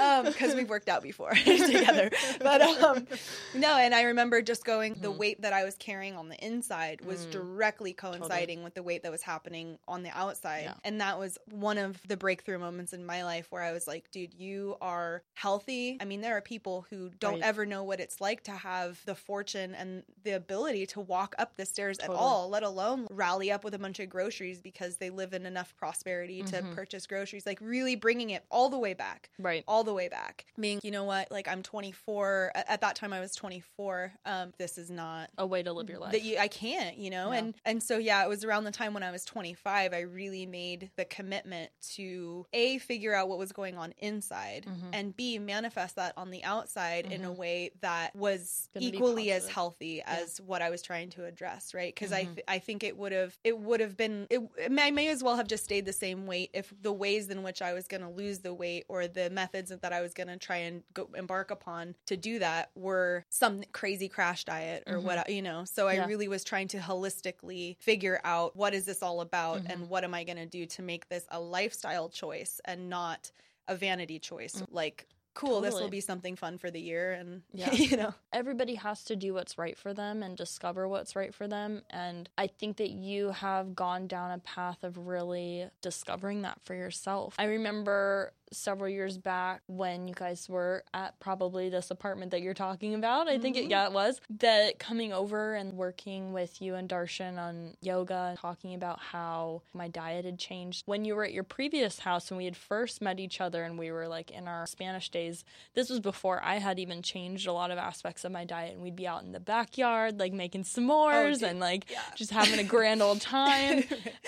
[0.00, 2.10] um, because we've worked out before together.
[2.40, 3.06] But um,
[3.54, 4.96] no, and I remember just going.
[5.00, 7.30] The weight that I was carrying on the inside was Mm.
[7.32, 10.74] directly coinciding with the weight that was happening on the outside, Yeah.
[10.84, 14.10] and that was one of the breakthrough moments in my life where I was like,
[14.10, 15.59] dude, you are healthy.
[15.68, 17.42] I mean, there are people who don't Right.
[17.42, 21.56] ever know what it's like to have the fortune and the ability to walk up
[21.56, 22.16] the stairs Totally.
[22.16, 25.46] at all, let alone rally up with a bunch of groceries because they live in
[25.46, 26.74] enough prosperity to Mhm.
[26.74, 27.46] purchase groceries.
[27.46, 29.64] Like, really bringing it all the way back Right.
[29.68, 30.46] all the way back.
[30.58, 32.52] Being, you know what, like I'm 24.
[32.54, 34.12] At at that time, I was 24.
[34.24, 36.12] Um, this is not A way to live your life.
[36.12, 37.38] that you, I can't, you know, Yeah.
[37.38, 39.92] and and so yeah, it was around the time when I was 25.
[39.92, 44.90] I really made the commitment to a figure out what was going on inside, Mhm.
[44.92, 47.36] and b manifest that on the outside in a Mhm.
[47.36, 51.94] way that was Gonna equally as healthy as what I was trying to address, right?
[51.94, 52.34] Because I Mhm.
[52.34, 55.08] th- I think it would have it would have been it, it may, I may
[55.08, 57.86] as well have just stayed the same weight if the ways in which I was
[57.88, 60.82] going to lose the weight or the methods that I was going to try and
[60.94, 65.02] go embark upon to do that were some crazy crash diet or Mhm.
[65.02, 65.64] what you know.
[65.64, 66.06] So I Yeah.
[66.06, 70.14] really was trying to holistically figure out what is this all about and what am
[70.14, 73.30] I going to do to make this a lifestyle choice and not
[73.68, 74.62] a vanity choice.
[74.70, 75.88] Like cool, this will.
[75.88, 77.72] Be something fun for the year and Yeah.
[77.72, 78.14] you know.
[78.32, 81.82] everybody has to do what's right for them and discover what's right for them.
[81.90, 86.74] And I think that you have gone down a path of really discovering that for
[86.74, 87.34] yourself.
[87.38, 92.52] I remember several years back when you guys were at probably this apartment that you're
[92.54, 93.28] talking about.
[93.28, 93.70] I think it, Mhm.
[93.70, 98.38] yeah, it was that coming over and working with you and Darshan on yoga and
[98.38, 100.82] talking about how my diet had changed.
[100.86, 103.78] When you were at your previous house when we had first met each other and
[103.78, 105.44] we were like in our Spanish days,
[105.74, 108.82] this was before I had even changed a lot of aspects of my diet and
[108.82, 111.44] we'd be out in the backyard like making s'mores dude.
[111.50, 112.00] and like Yeah.
[112.16, 113.84] just having a grand old time.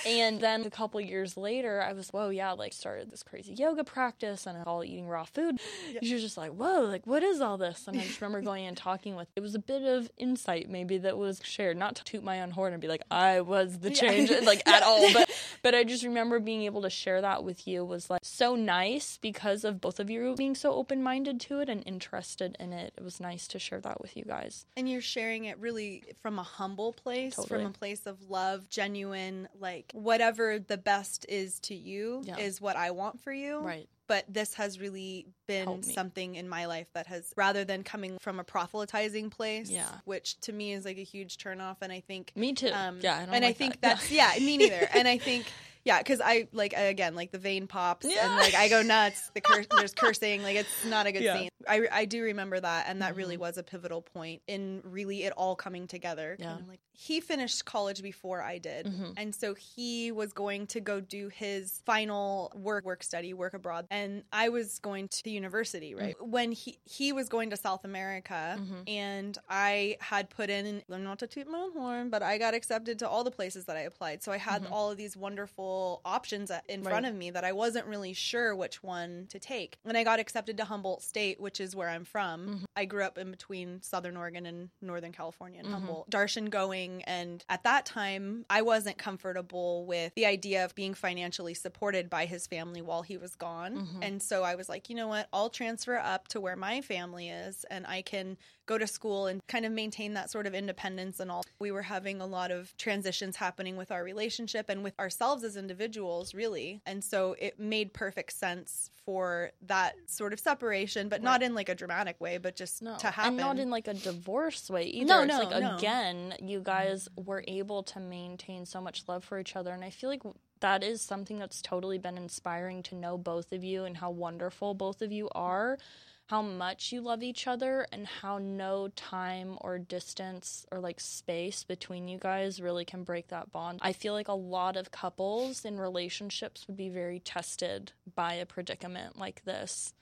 [0.07, 3.83] and then a couple years later, I was, whoa, yeah, like started this crazy yoga
[3.83, 5.59] practice and all eating raw food.
[6.03, 7.87] She was just like, whoa, like what is all this?
[7.89, 9.29] And I just remember going and talking with.
[9.37, 12.51] It was a bit of insight maybe that was shared, not to toot my own
[12.51, 14.01] horn and be like I was the Yeah.
[14.01, 15.31] change, like at all, but
[15.63, 19.19] but I just remember being able to share that with you was like so nice
[19.21, 22.93] because of both of you being so open minded to it and interested in it.
[22.97, 24.67] It was nice to share that with you guys.
[24.77, 27.63] And you're sharing it really from a humble place, Totally.
[27.63, 32.39] from a place of love, genuine, like whatever the best is to you Yeah.
[32.39, 33.59] is what I want for you.
[33.61, 33.89] Right.
[34.09, 38.41] But this has really been something in my life that has, rather than coming from
[38.41, 39.87] a proselytizing place, Yeah.
[40.05, 41.77] which to me is like a huge turnoff.
[41.81, 42.71] And I think Me too.
[42.73, 43.99] um, yeah, I don't and I think that.
[43.99, 44.89] that's yeah, me neither.
[44.93, 45.47] and I think
[45.85, 48.27] yeah, because I like again like the vein pops Yeah.
[48.27, 49.31] and like I go nuts.
[49.35, 51.39] The cur- there's cursing, like it's not a good Yeah.
[51.39, 51.49] scene.
[51.69, 53.41] I I do remember that, and that really Mhm.
[53.41, 56.37] was a pivotal point in really it all coming together.
[56.39, 56.59] Yeah.
[56.69, 59.15] Like he finished college before I did, Mhm.
[59.17, 63.87] and so he was going to go do his final work work study work abroad,
[63.91, 65.95] and I was going to university.
[65.95, 68.89] Right when he he was going to South America, Mhm.
[68.89, 72.99] and I had put in not to toot my own horn, but I got accepted
[73.01, 74.23] to all the places that I applied.
[74.23, 74.71] So I had Mhm.
[74.73, 75.72] all of these wonderful
[76.05, 77.11] options at- in front Right.
[77.11, 79.79] of me that I wasn't really sure which one to take.
[79.85, 82.61] And I got accepted to Humboldt State, which is where I'm from.
[82.61, 82.65] Mhm.
[82.77, 85.73] I grew up in between Southern Oregon and Northern California and Mhm.
[85.73, 86.11] Humboldt.
[86.11, 91.55] Darshan going, and at that time, I wasn't comfortable with the idea of being financially
[91.55, 93.87] supported by his family while he was gone.
[93.87, 93.99] Mhm.
[94.05, 95.29] And so I was like, you know what?
[95.33, 99.45] I'll transfer up to where my family is and I can go to school and
[99.49, 101.45] kind of maintain that sort of independence and all.
[101.59, 105.57] We were having a lot of transitions happening with our relationship and with ourselves as
[105.63, 106.83] individuals, really.
[106.85, 111.69] And so it made perfect sense for that sort of separation, but not in like
[111.69, 113.29] a dramatic way, but just No, to happen.
[113.29, 115.07] and not in like a divorce way either.
[115.09, 115.77] No, it's no, like no.
[115.77, 119.91] again, you guys were able to maintain so much love for each other, and I
[119.91, 120.23] feel like
[120.61, 124.75] that is something that's totally been inspiring to know both of you and how wonderful
[124.75, 125.79] both of you are.
[126.27, 131.63] How much you love each other and how no time or distance or like space
[131.65, 133.81] between you guys really can break that bond.
[133.83, 138.47] I feel like a lot of couples in relationships would be very tested by a
[138.47, 139.93] predicament like this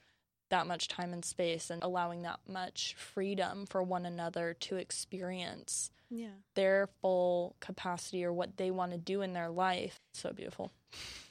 [0.51, 5.91] that much time and space and allowing that much freedom for one another to experience
[6.09, 6.27] yeah.
[6.55, 9.95] their full capacity or what they want to do in their life.
[10.13, 10.71] So beautiful.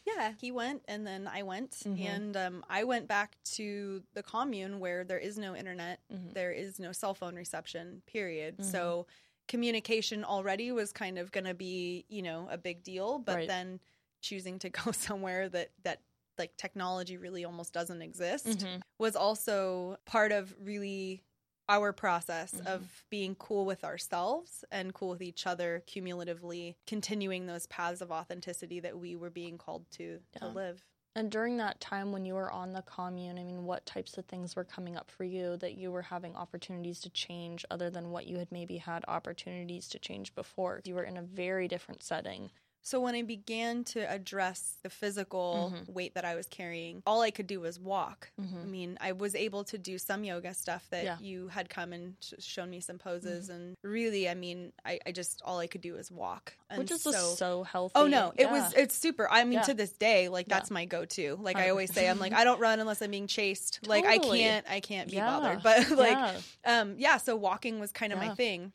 [0.06, 1.72] Yeah, he went and then I went.
[1.86, 2.04] Mhm.
[2.04, 6.32] And um, I went back to the commune where there is no internet, Mhm.
[6.34, 8.58] there is no cell phone reception, period.
[8.58, 8.64] Mhm.
[8.64, 9.06] So
[9.48, 13.18] communication already was kind of going to be, you know, a big deal.
[13.18, 13.48] But Right.
[13.48, 13.80] then
[14.22, 16.00] choosing to go somewhere that, that
[16.38, 18.82] like technology really almost doesn't exist Mhm.
[18.98, 21.24] was also part of really
[21.68, 22.60] our process Mhm.
[22.60, 28.10] of being cool with ourselves and cool with each other cumulatively continuing those paths of
[28.10, 32.34] authenticity that we were being called to to live And during that time when you
[32.34, 35.56] were on the commune, I mean, what types of things were coming up for you
[35.58, 39.88] that you were having opportunities to change other than what you had maybe had opportunities
[39.90, 40.80] to change before?
[40.84, 42.50] You were in a very different setting.
[42.82, 45.88] So when I began to address the physical Mhm.
[45.92, 48.30] weight that I was carrying, all I could do was walk.
[48.38, 48.64] I Mhm.
[48.66, 51.14] mean, I was able to do some yoga stuff that Yeah.
[51.16, 51.24] Mm-hmm.
[51.24, 55.12] you had come and sh- shown me some poses, and really, I mean, I, I
[55.12, 57.12] just all I could do was walk, and Which is so.
[57.34, 57.92] so healthy.
[57.96, 59.30] Oh no, it was it's super.
[59.30, 59.62] I mean Yeah.
[59.62, 60.54] to this day like Yeah.
[60.56, 61.36] that's my go-to.
[61.36, 63.86] Like I always say I'm like I don't run unless I'm being chased.
[63.86, 65.26] Like I can't I can't be Yeah.
[65.38, 65.62] bothered.
[65.62, 66.40] But like Yeah.
[66.80, 68.72] um yeah, so walking was kind of my thing.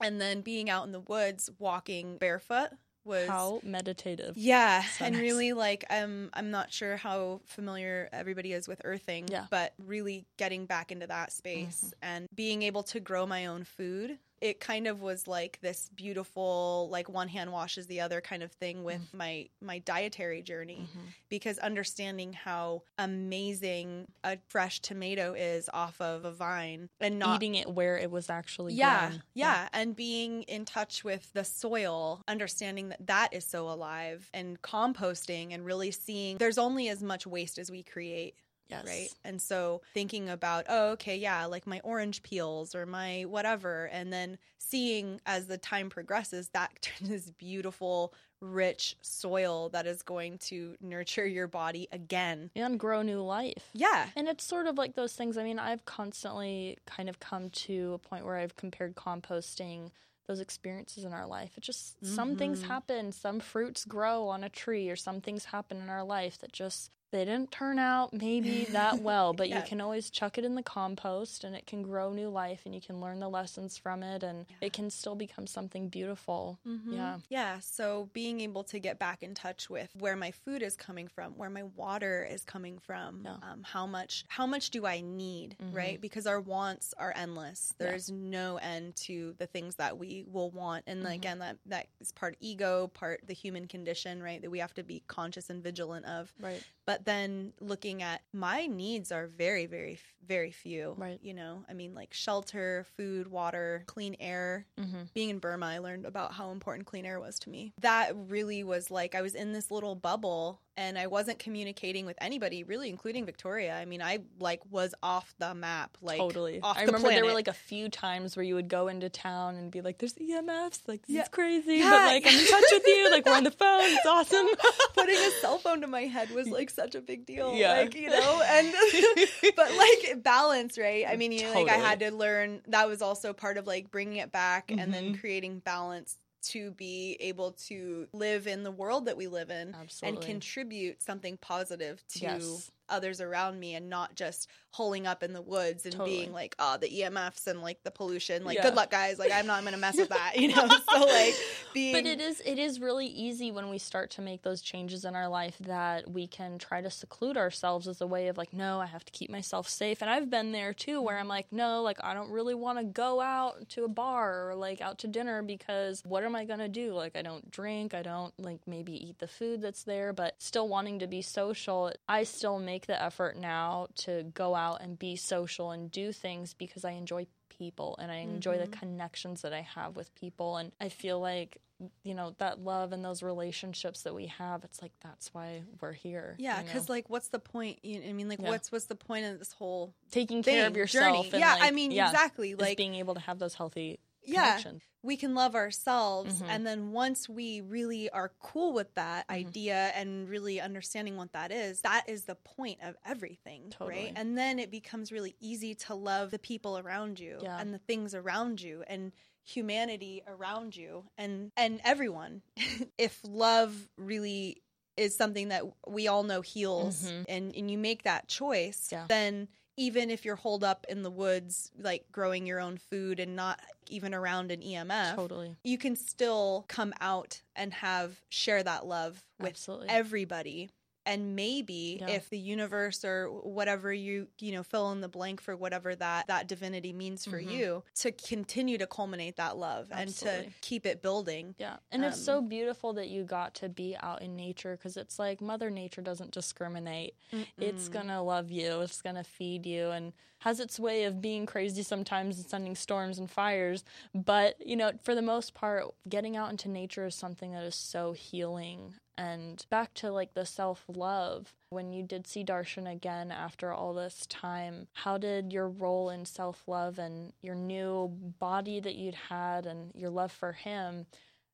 [0.00, 2.70] And then being out in the woods walking barefoot
[3.04, 4.36] was how meditative.
[4.36, 5.22] yeah, So and nice.
[5.22, 9.46] really like um I'm not sure how familiar everybody is with earthing, Yeah.
[9.50, 11.92] but really getting back into that space Mhm.
[12.02, 14.18] and being able to grow my own food.
[14.42, 18.50] It kind of was like this beautiful like one hand washes the other kind of
[18.50, 19.14] thing with Mm.
[19.14, 21.14] my my dietary journey Mhm.
[21.28, 27.54] because understanding how amazing a fresh tomato is off of a vine and not Eating
[27.54, 29.22] it where it was actually yeah, grown.
[29.34, 34.60] yeah, and being in touch with the soil, understanding that that is so alive, and
[34.62, 38.34] composting, and really seeing there's only as much waste as we create.
[38.72, 38.86] Yes.
[38.86, 39.08] Right.
[39.24, 43.86] And so thinking about, oh, okay, yeah, like my orange peels or my whatever.
[43.92, 50.02] And then seeing as the time progresses, that turns this beautiful, rich soil that is
[50.02, 52.50] going to nurture your body again.
[52.56, 53.70] And grow new life.
[53.72, 54.08] Yeah.
[54.16, 55.36] And it's sort of like those things.
[55.38, 59.90] I mean, I've constantly kind of come to a point where I've compared composting
[60.26, 61.52] those experiences in our life.
[61.56, 62.66] It just some things Mhm.
[62.68, 66.52] happen, some fruits grow on a tree, or some things happen in our life that
[66.52, 69.58] just they didn't turn out maybe that well, but Yeah.
[69.60, 72.74] you can always chuck it in the compost and it can grow new life and
[72.74, 74.56] you can learn the lessons from it and Yeah.
[74.66, 76.58] it can still become something beautiful.
[76.66, 76.94] Mhm.
[76.94, 77.18] Yeah.
[77.28, 77.60] Yeah.
[77.60, 81.36] So being able to get back in touch with where my food is coming from,
[81.36, 83.36] where my water is coming from, Yeah.
[83.42, 85.74] um, how much how much do I need, Mhm.
[85.76, 86.00] right?
[86.00, 87.74] Because our wants are endless.
[87.78, 91.14] There's no end to the things that we will want, and Mhm.
[91.14, 94.40] again, that that is part ego, part the human condition, right?
[94.40, 96.32] That we have to be conscious and vigilant of.
[96.40, 96.62] Right.
[96.86, 100.94] But then looking at my needs are very, very, very few.
[100.98, 101.18] Right.
[101.22, 105.02] You know, I mean, like shelter, food, water, clean air, Mm-hmm.
[105.14, 107.72] being in Burma, I learned about how important clean air was to me.
[107.80, 112.16] That really was like I was in this little bubble and I wasn't communicating with
[112.20, 113.74] anybody, really, including Victoria.
[113.76, 116.60] I mean, I like was off the map, like totally.
[116.62, 119.08] off I the remember there were like a few times where you would go into
[119.10, 121.22] town and be like, "There's EMFs, like this Yeah.
[121.22, 123.80] is crazy, Yeah, but like I'm in touch with you, like we're on the phone,
[123.84, 124.46] it's awesome."
[124.94, 127.54] putting a cell phone to my head was like such a big deal.
[127.54, 127.72] Yeah.
[127.80, 128.74] Like, you know, and
[129.56, 131.04] but like balance, right?
[131.08, 133.90] I mean, you know, like I had to learn that was also part of like
[133.90, 135.20] bringing it back and then Mhm.
[135.20, 140.18] creating balance to be able to live in the world that we live in Absolutely.
[140.18, 142.70] and contribute something positive to Yes.
[142.92, 146.10] Others around me and not just holing up in the woods and Totally.
[146.18, 148.44] being like, oh, the EMFs and like the pollution.
[148.44, 148.62] Like, Yeah.
[148.62, 149.18] good luck, guys.
[149.18, 150.66] Like, I'm not going to mess with that, you know?
[150.68, 151.34] so, like,
[151.74, 151.92] being.
[151.94, 155.14] But it is it is really easy when we start to make those changes in
[155.14, 158.80] our life that we can try to seclude ourselves as a way of like, no,
[158.80, 160.00] I have to keep myself safe.
[160.00, 162.84] And I've been there too where I'm like, no, like I don't really want to
[162.84, 166.58] go out to a bar or like out to dinner because what am I going
[166.60, 166.94] to do?
[166.94, 170.68] Like I don't drink, I don't like maybe eat the food that's there, but still
[170.68, 171.92] wanting to be social.
[172.08, 176.54] I still make the effort now to go out and be social and do things
[176.54, 178.72] because I enjoy people and I enjoy the Mhm.
[178.72, 181.58] connections that I have with people and I feel like
[182.04, 185.92] you know that love and those relationships that we have it's like that's why we're
[185.92, 186.72] here yeah, you know?
[186.72, 187.80] because like, what's the point?
[187.84, 188.50] You, I mean, like, Yeah.
[188.50, 191.30] what's what's the point of this whole taking thing, care of yourself journey?
[191.32, 192.54] and yeah, like, I mean, yeah, exactly.
[192.54, 196.46] Like, being able to have those healthy yeah, connections we can love ourselves, Mhm.
[196.48, 199.32] and then once we really are cool with that Mhm.
[199.34, 204.04] idea and really understanding what that is, that is the point of everything, Totally.
[204.04, 204.12] right?
[204.14, 207.58] And then it becomes really easy to love the people around you Yeah.
[207.58, 209.12] and the things around you and
[209.44, 212.42] humanity around you and and everyone.
[212.98, 214.62] if love really
[214.96, 217.24] is something that we all know heals Mhm.
[217.28, 219.06] and and you make that choice, Yeah.
[219.08, 223.34] then even if you're holed up in the woods like growing your own food and
[223.34, 225.56] not even around an EMF, totally.
[225.64, 229.88] you can still come out and have share that love with absolutely.
[229.88, 230.70] everybody
[231.04, 232.08] and maybe Yeah.
[232.10, 236.26] if the universe or whatever you you know fill in the blank for whatever that
[236.28, 237.50] that divinity means for Mhm.
[237.50, 241.76] you to continue to culminate that love and to keep it building Yeah.
[241.90, 245.18] And it's so Um, beautiful that you got to be out in nature because it's
[245.18, 247.14] like Mother Nature doesn't discriminate.
[247.60, 247.92] It's Mm-mm.
[247.92, 251.46] going to love you, it's going to feed you, and has its way of being
[251.46, 253.84] crazy sometimes and sending storms and fires.
[254.14, 257.74] But, you know, for the most part, getting out into nature is something that is
[257.76, 258.94] so healing.
[259.18, 263.92] And back to like the self love, when you did see Darshan again after all
[263.92, 268.08] this time, how did your role in self love and your new
[268.38, 271.06] body that you'd had and your love for him?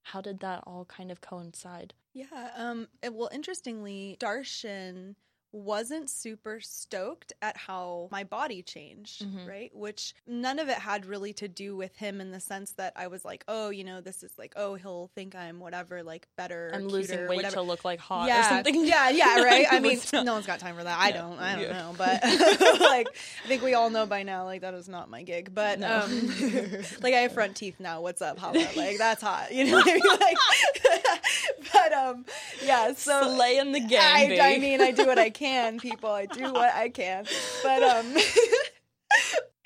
[0.02, 1.94] How did that all kind of coincide?
[2.14, 2.50] Yeah.
[2.56, 2.88] Um.
[3.02, 5.16] Well, interestingly, Darshan
[5.51, 9.49] wasn't super stoked at how my body changed, Mhm.
[9.49, 9.74] right?
[9.74, 13.07] Which none of it had really to do with him in the sense that I
[13.07, 16.70] was like, oh, you know, this is like, oh, he'll think I'm whatever, like better.
[16.74, 17.55] I'm cuter losing weight whatever.
[17.57, 18.84] to look like hot yeah, or something.
[18.84, 19.66] Yeah, yeah, right.
[19.70, 20.99] I mean, not- no one's got time for that.
[20.99, 21.38] I don't.
[21.38, 21.72] I don't Yeah.
[21.78, 22.22] know, but
[22.80, 23.09] like,
[23.44, 25.55] I think we all know by now, like that is not my gig.
[25.55, 26.01] But No.
[26.03, 26.26] um,
[27.01, 28.01] like I have front teeth now.
[28.03, 28.38] What's up?
[28.38, 28.66] Holla.
[28.76, 29.53] Like that's hot.
[29.53, 30.03] You know what I mean?
[30.20, 30.36] Like,
[31.72, 32.24] but um,
[32.64, 32.92] yeah.
[32.92, 34.38] So Slay in the game, I.
[34.40, 35.38] I mean, I do what I can,
[35.78, 36.11] people.
[36.11, 37.24] I do what I can.
[37.62, 38.14] But um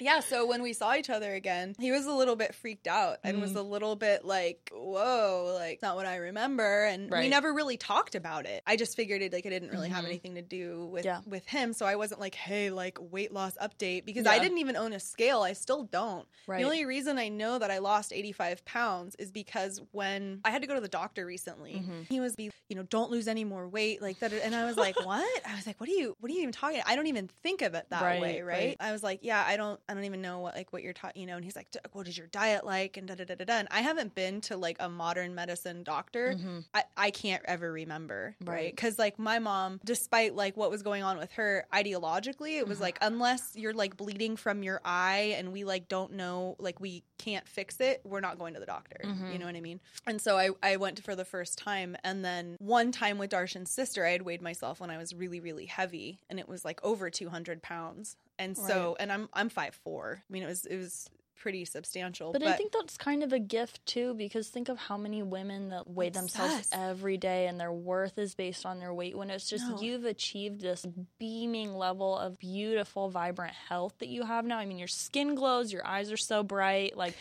[0.03, 3.19] Yeah, so when we saw each other again, he was a little bit freaked out
[3.23, 3.57] and was Mm.
[3.57, 8.15] a little bit like, "Whoa, like not what I remember." And we never really talked
[8.15, 8.63] about it.
[8.67, 10.09] I just figured it like it didn't really have Mhm.
[10.09, 11.21] anything to do with Yeah.
[11.27, 14.77] with him, so I wasn't like, "Hey, like weight loss update," because I didn't even
[14.77, 15.43] own a scale.
[15.43, 16.27] I still don't.
[16.47, 16.59] Right.
[16.59, 20.63] The only reason I know that I lost 85 pounds is because when I had
[20.63, 22.09] to go to the doctor recently, Mhm.
[22.09, 24.33] he was be, you know, don't lose any more weight like that.
[24.33, 25.47] And I was like, what?
[25.47, 26.83] I was like, what are you, what are you even talking?
[26.87, 28.43] I don't even think of it that Right, way.
[28.43, 28.59] Right?
[28.63, 28.77] right.
[28.81, 31.21] I was like, yeah, I don't, I don't even know what, like what you're talking,
[31.21, 32.97] you know, and he's like, what is your diet like?
[32.97, 33.53] And da, da, da, da, da.
[33.59, 36.35] And I haven't been to like a modern medicine doctor.
[36.35, 36.65] Mhm.
[36.73, 38.53] I, I can't ever remember, right?
[38.53, 38.73] Right.
[38.75, 42.79] Because like my mom, despite like what was going on with her ideologically, it was
[42.79, 42.83] Mhm.
[42.83, 47.03] like unless you're like bleeding from your eye and we like don't know, like we
[47.19, 48.99] can't fix it, we're not going to the doctor.
[49.05, 49.33] Mhm.
[49.33, 49.81] You know what I mean?
[50.07, 53.71] And so I I went for the first time, and then one time with Darshan's
[53.71, 56.81] sister, I had weighed myself when I was really really heavy, and it was like
[56.83, 58.17] over two hundred pounds.
[58.39, 60.23] And so, and I'm I'm five four.
[60.29, 61.09] I mean, it was it was
[61.43, 62.31] pretty substantial.
[62.33, 65.71] But, I think that's kind of a gift too, because think of how many women
[65.71, 69.49] that weigh themselves every day and their worth is based on their weight when it's
[69.51, 69.81] just No.
[69.83, 70.87] you've achieved this
[71.19, 74.59] beaming level of beautiful, vibrant health that you have now.
[74.59, 76.97] I mean, your skin glows, your eyes are so bright.
[76.97, 77.15] Like,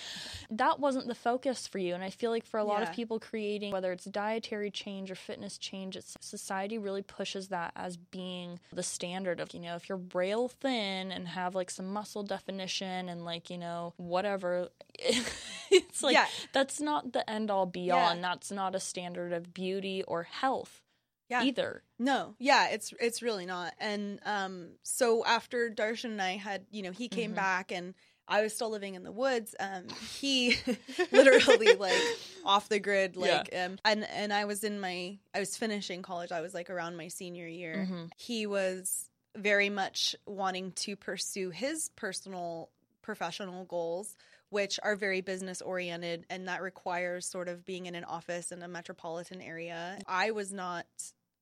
[0.51, 1.95] that wasn't the focus for you.
[1.95, 2.89] And I feel like for a lot Yeah.
[2.89, 7.71] of people creating, whether it's dietary change or fitness change, it's society really pushes that
[7.75, 11.91] as being the standard of, you know, if you're rail thin and have like some
[11.91, 14.69] muscle definition and like, you know, whatever.
[15.71, 16.27] it's like Yeah.
[16.53, 18.11] that's not the end all be all, Yeah.
[18.11, 20.81] and that's not a standard of beauty or health
[21.29, 21.43] yeah.
[21.43, 21.83] either.
[21.97, 23.73] No, yeah, it's it's really not.
[23.79, 27.35] And um, so after Darshan and I had, you know, he came Mhm.
[27.35, 27.93] back and
[28.27, 29.55] I was still living in the woods.
[29.59, 29.87] Um,
[30.19, 30.55] he
[31.11, 31.99] literally like
[32.45, 36.31] off the grid, like, um, and and I was in my, I was finishing college.
[36.31, 37.87] I was like around my senior year.
[37.89, 38.09] Mhm.
[38.17, 42.69] He was very much wanting to pursue his personal
[43.01, 44.15] professional goals
[44.49, 48.61] which are very business oriented and that requires sort of being in an office in
[48.61, 49.97] a metropolitan area.
[50.07, 50.85] I was not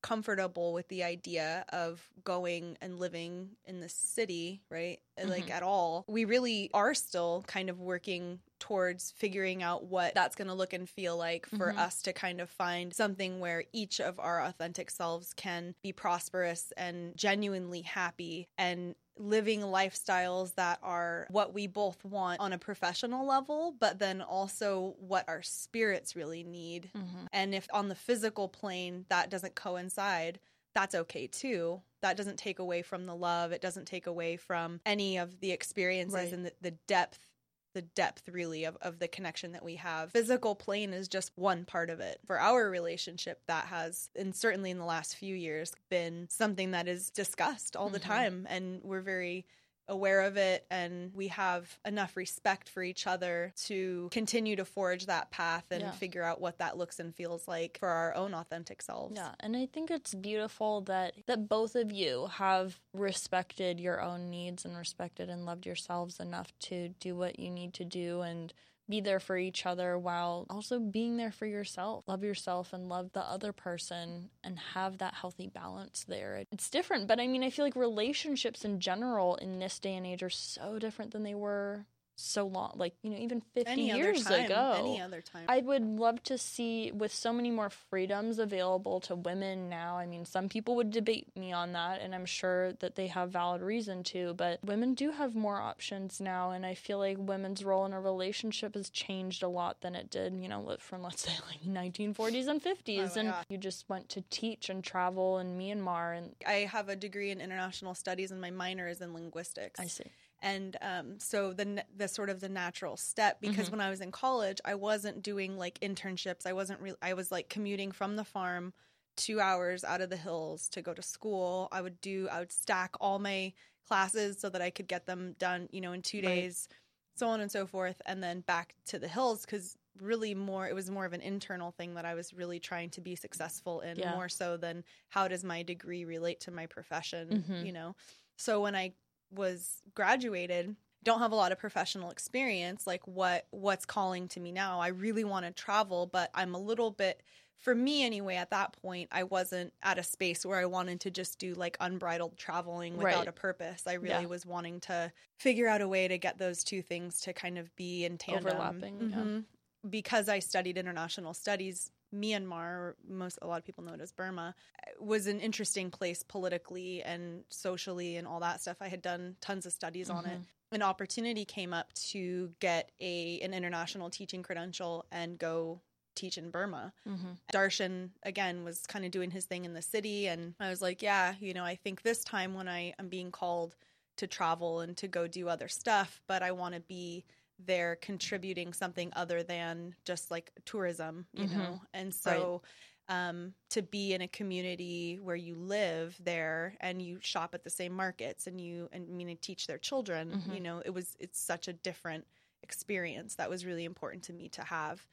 [0.02, 4.98] comfortable with the idea of going and living in the city, right?
[5.22, 5.50] Like Mhm.
[5.50, 6.04] at all.
[6.08, 10.72] We really are still kind of working towards figuring out what that's going to look
[10.72, 11.78] and feel like for Mhm.
[11.78, 16.72] us to kind of find something where each of our authentic selves can be prosperous
[16.76, 23.26] and genuinely happy and living lifestyles that are what we both want on a professional
[23.26, 26.92] level, but then also what our spirits really need.
[26.94, 27.26] Mhm.
[27.32, 30.40] And if on the physical plane that doesn't coincide,
[30.74, 31.82] that's okay too.
[32.02, 33.52] That doesn't take away from the love.
[33.52, 36.32] It doesn't take away from any of the experiences Right.
[36.32, 37.29] and the, the depth,
[37.72, 40.10] the depth really of, of the connection that we have.
[40.12, 42.18] Physical plane is just one part of it.
[42.26, 46.88] For our relationship, that has, and certainly in the last few years, been something that
[46.88, 48.04] is discussed all the Mhm.
[48.04, 48.46] time.
[48.50, 49.46] And we're very
[49.90, 55.04] aware of it and we have enough respect for each other to continue to forge
[55.06, 55.90] that path and Yeah.
[55.90, 59.16] figure out what that looks and feels like for our own authentic selves.
[59.16, 64.30] Yeah, and I think it's beautiful that that both of you have respected your own
[64.30, 68.54] needs and respected and loved yourselves enough to do what you need to do and
[68.90, 72.04] be there for each other while also being there for yourself.
[72.06, 76.44] Love yourself and love the other person and have that healthy balance there.
[76.52, 80.06] It's different, but I mean, I feel like relationships in general in this day and
[80.06, 81.86] age are so different than they were
[82.20, 84.44] so long, like, you know, even 50 Any other years time.
[84.44, 84.74] ago.
[84.78, 85.44] Any other time.
[85.48, 89.96] I would love to see with so many more freedoms available to women now.
[89.96, 93.30] I mean, some people would debate me on that, and I'm sure that they have
[93.30, 97.64] valid reason to, but women do have more options now, and I feel like women's
[97.64, 101.22] role in a relationship has changed a lot than it did, you know, from let's
[101.22, 103.14] say like 1940s and 50s.
[103.14, 103.46] my and God.
[103.48, 107.40] you just went to teach and travel in Myanmar, and I have a degree in
[107.40, 109.78] international studies, and my minor is in linguistics.
[109.80, 110.04] I see.
[110.42, 113.72] And um, so the the sort of the natural step because Mhm.
[113.72, 116.46] when I was in college, I wasn't doing like internships.
[116.46, 116.98] I wasn't really.
[117.02, 118.72] I was like commuting from the farm
[119.16, 121.68] two hours out of the hills to go to school.
[121.72, 122.28] I would do.
[122.30, 123.52] I would stack all my
[123.86, 125.68] classes so that I could get them done.
[125.72, 126.22] You know, in two Right.
[126.22, 126.68] days,
[127.16, 130.74] so on and so forth, and then back to the hills because really more it
[130.74, 134.00] was more of an internal thing that I was really trying to be successful in
[134.00, 134.06] Yeah.
[134.06, 137.60] more so than how does my degree relate to my profession Mhm.
[137.60, 137.94] you know
[138.38, 138.94] so when I
[139.30, 144.52] was graduated don't have a lot of professional experience like what what's calling to me
[144.52, 147.22] now i really want to travel but i'm a little bit
[147.58, 151.10] for me anyway at that point i wasn't at a space where i wanted to
[151.10, 153.28] just do like unbridled traveling without Right.
[153.28, 154.26] a purpose i really Yeah.
[154.26, 157.74] was wanting to figure out a way to get those two things to kind of
[157.76, 159.16] be in tandem Overlapping, yeah.
[159.16, 159.44] Mhm.
[159.88, 164.54] because i studied international studies myanmar most a lot of people know it as burma
[164.98, 168.76] was an interesting place politically and socially and all that stuff.
[168.80, 170.38] I had done tons of studies on it.
[170.40, 170.44] Mhm.
[170.72, 175.80] An opportunity came up to get a an international teaching credential and go
[176.16, 176.92] teach in Burma.
[177.08, 177.32] Mm-hmm.
[177.52, 181.02] Darshan again was kind of doing his thing in the city and I was like,
[181.02, 183.76] yeah, you know, I think this time when I am being called
[184.16, 187.24] to travel and to go do other stuff, but I want to be
[187.66, 191.50] there contributing something other than just like tourism, you Mhm.
[191.50, 191.80] know.
[191.94, 192.62] And so
[193.08, 197.70] um, to be in a community where you live there and you shop at the
[197.70, 200.54] same markets and you and I mean teach their children, Mhm.
[200.54, 202.26] you know, it was it's such a different
[202.62, 205.06] experience that was really important to me to have.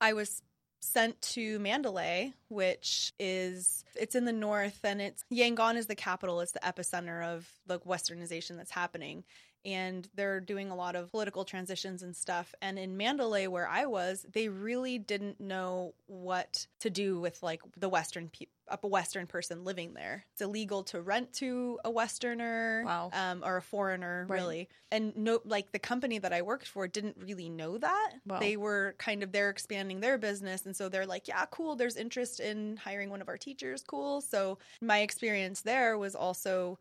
[0.00, 0.42] I was
[0.80, 6.40] sent to Mandalay, which is it's in the north and it's Yangon is the capital,
[6.40, 9.24] it's the epicenter of the westernization that's happening.
[9.64, 12.54] And they're doing a lot of political transitions and stuff.
[12.60, 17.62] And in Mandalay, where I was, they really didn't know what to do with like
[17.76, 20.24] the Western pe- a Western person living there.
[20.32, 23.10] It's illegal to rent to a Westerner, Wow.
[23.12, 24.36] um, or a foreigner, Right.
[24.40, 24.68] really.
[24.90, 28.12] And no, like the company that I worked for didn't really know that.
[28.26, 28.38] Wow.
[28.40, 31.76] They were kind of they're expanding their business, and so they're like, yeah, cool.
[31.76, 34.20] There's interest in hiring one of our teachers, cool.
[34.22, 36.78] So my experience there was also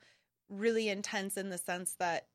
[0.49, 2.27] really intense in the sense that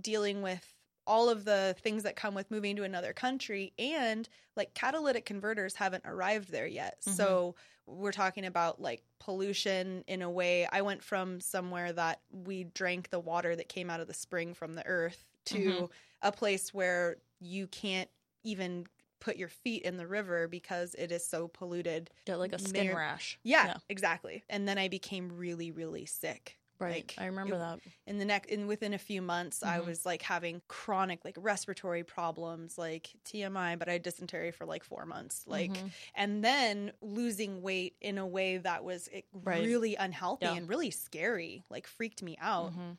[0.00, 0.74] dealing with
[1.06, 5.74] all of the things that come with moving to another country and like catalytic converters
[5.74, 7.02] haven't arrived there yet.
[7.06, 7.44] Mhm.
[7.44, 10.66] So we're talking about like pollution in a way.
[10.72, 14.54] I went from somewhere that we drank the water that came out of the spring
[14.54, 15.90] from the earth to Mhm.
[16.22, 18.10] a place where you can't
[18.42, 18.86] even
[19.20, 22.10] put your feet in the river because it is so polluted.
[22.26, 23.38] Get like a skin Mar- rash.
[23.42, 23.78] Yeah, Yeah.
[23.88, 24.44] exactly.
[24.48, 26.58] And then I became really really sick.
[26.80, 26.96] Right.
[26.96, 27.78] Like, I remember it- that.
[28.06, 29.86] in the next in within a few months i Mhm.
[29.86, 34.82] was like having chronic like respiratory problems like tmi but i had dysentery for like
[34.84, 35.90] four months like Mhm.
[36.14, 39.64] and then losing weight in a way that was eh, Right.
[39.64, 40.54] really unhealthy Yeah.
[40.54, 42.98] and really scary like freaked me out Mhm.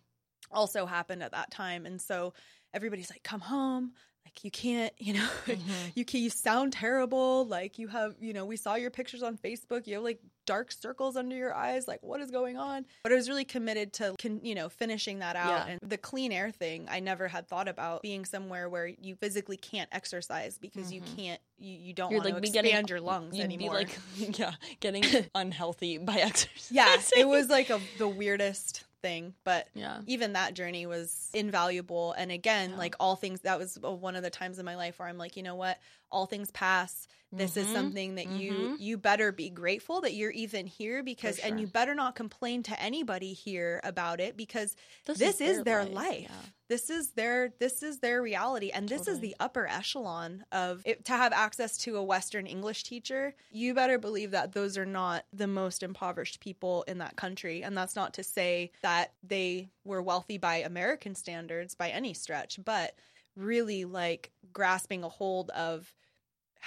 [0.51, 2.33] also happened at that time and so
[2.73, 3.93] everybody's like come home
[4.25, 5.91] like you can't you know Mhm.
[5.95, 9.37] you can you sound terrible like you have you know we saw your pictures on
[9.37, 13.11] facebook you have like dark circles under your eyes like what is going on but
[13.11, 15.65] i was really committed to you know finishing that out Yeah.
[15.73, 19.57] and the clean air thing i never had thought about being somewhere where you physically
[19.57, 21.15] can't exercise because you Mhm.
[21.17, 23.85] can't you, you don't You're want like to expand getting your lungs you'd anymore Be
[23.85, 23.99] like,
[24.39, 25.03] yeah, getting
[25.35, 26.67] unhealthy by exercise.
[26.71, 30.01] yeah it was like a, the weirdest thing but Yeah.
[30.07, 32.77] even that journey was invaluable and again Yeah.
[32.77, 35.17] like all things that was uh, one of the times in my life where i'm
[35.17, 35.79] like you know what
[36.11, 37.07] all things pass
[37.37, 37.73] this is Mhm.
[37.73, 38.79] something that you Mhm.
[38.79, 42.79] you better be grateful that you're even here because and you better not complain to
[42.81, 44.75] anybody here about it because
[45.05, 46.41] This, this is their life, Yeah.
[46.67, 51.05] this is their this is their reality and this is the upper echelon of it,
[51.05, 55.25] to have access to a western english teacher you better believe that those are not
[55.33, 60.01] the most impoverished people in that country and that's not to say that they were
[60.01, 62.95] wealthy by american standards by any stretch but
[63.35, 65.93] really like grasping a hold of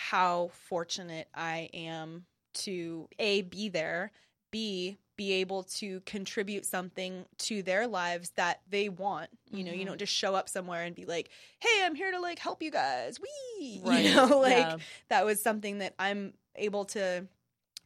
[0.01, 2.25] how fortunate i am
[2.55, 4.13] to a be there
[4.53, 9.83] b be able to contribute something to their lives that they want you know you
[9.83, 9.87] Mhm.
[9.89, 12.71] don't just show up somewhere and be like hey i'm here to like help you
[12.71, 14.05] guys we Right.
[14.05, 14.77] you know like Yeah.
[15.09, 17.27] that was something that i'm able to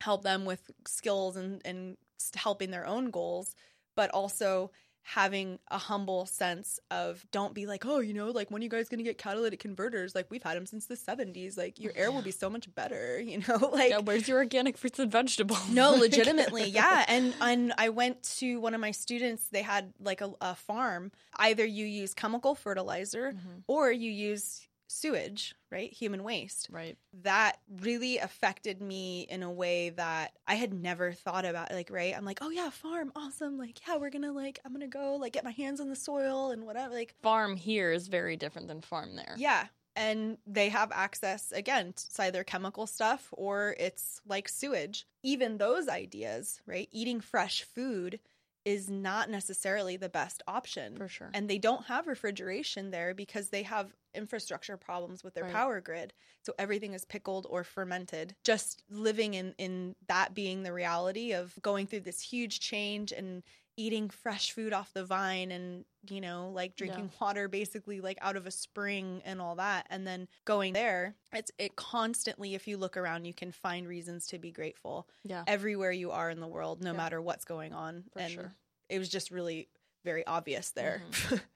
[0.02, 1.96] help them with skills and and
[2.34, 3.54] helping their own goals
[3.96, 4.70] but also
[5.02, 8.68] having a humble sense of don't be like, oh, you know, like when are you
[8.68, 10.14] guys gonna get catalytic converters?
[10.14, 11.56] Like we've had them since the seventies.
[11.56, 13.70] Like your air will be so much better, you know.
[13.72, 15.68] Like yeah, where's your organic fruits and vegetables?
[15.70, 17.04] no, legitimately, yeah.
[17.08, 19.44] And and I went to one of my students.
[19.50, 21.10] They had like a, a farm.
[21.36, 23.60] Either you use chemical fertilizer mm-hmm.
[23.66, 25.92] or you use sewage, right?
[25.92, 26.68] Human waste.
[26.70, 26.96] right.
[27.22, 31.72] That really affected me in a way that I had never thought about.
[31.72, 32.14] Like, right?
[32.16, 33.58] I'm like, oh yeah, farm, awesome.
[33.58, 36.50] Like, yeah, we're gonna like, I'm gonna go like get my hands on the soil
[36.50, 36.94] and whatever.
[36.94, 39.34] Like, Farm here is very different than farm there.
[39.38, 39.66] yeah.
[39.94, 45.06] And they have access again, it's either chemical stuff or it's like sewage.
[45.22, 46.88] Even those ideas, right?
[46.92, 48.18] Eating fresh food
[48.64, 50.96] is not necessarily the best option.
[50.96, 51.30] For sure.
[51.34, 55.52] And they don't have refrigeration there because they have infrastructure problems with their Right.
[55.52, 56.12] power grid.
[56.44, 58.36] So everything is pickled or fermented.
[58.44, 63.42] Just living in in that being the reality of going through this huge change and
[63.76, 68.36] eating fresh food off the vine and you know like drinking water basically like out
[68.36, 72.76] of a spring and all that and then going there it's it constantly if you
[72.76, 75.44] look around you can find reasons to be grateful yeah.
[75.46, 76.96] everywhere you are in the world no Yeah.
[76.96, 78.52] matter what's going on For and sure.
[78.88, 79.68] it was just really
[80.04, 81.36] very obvious there mm-hmm.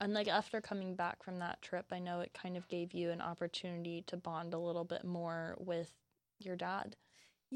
[0.00, 3.10] And like after coming back from that trip, I know it kind of gave you
[3.10, 5.90] an opportunity to bond a little bit more with
[6.38, 6.96] your dad.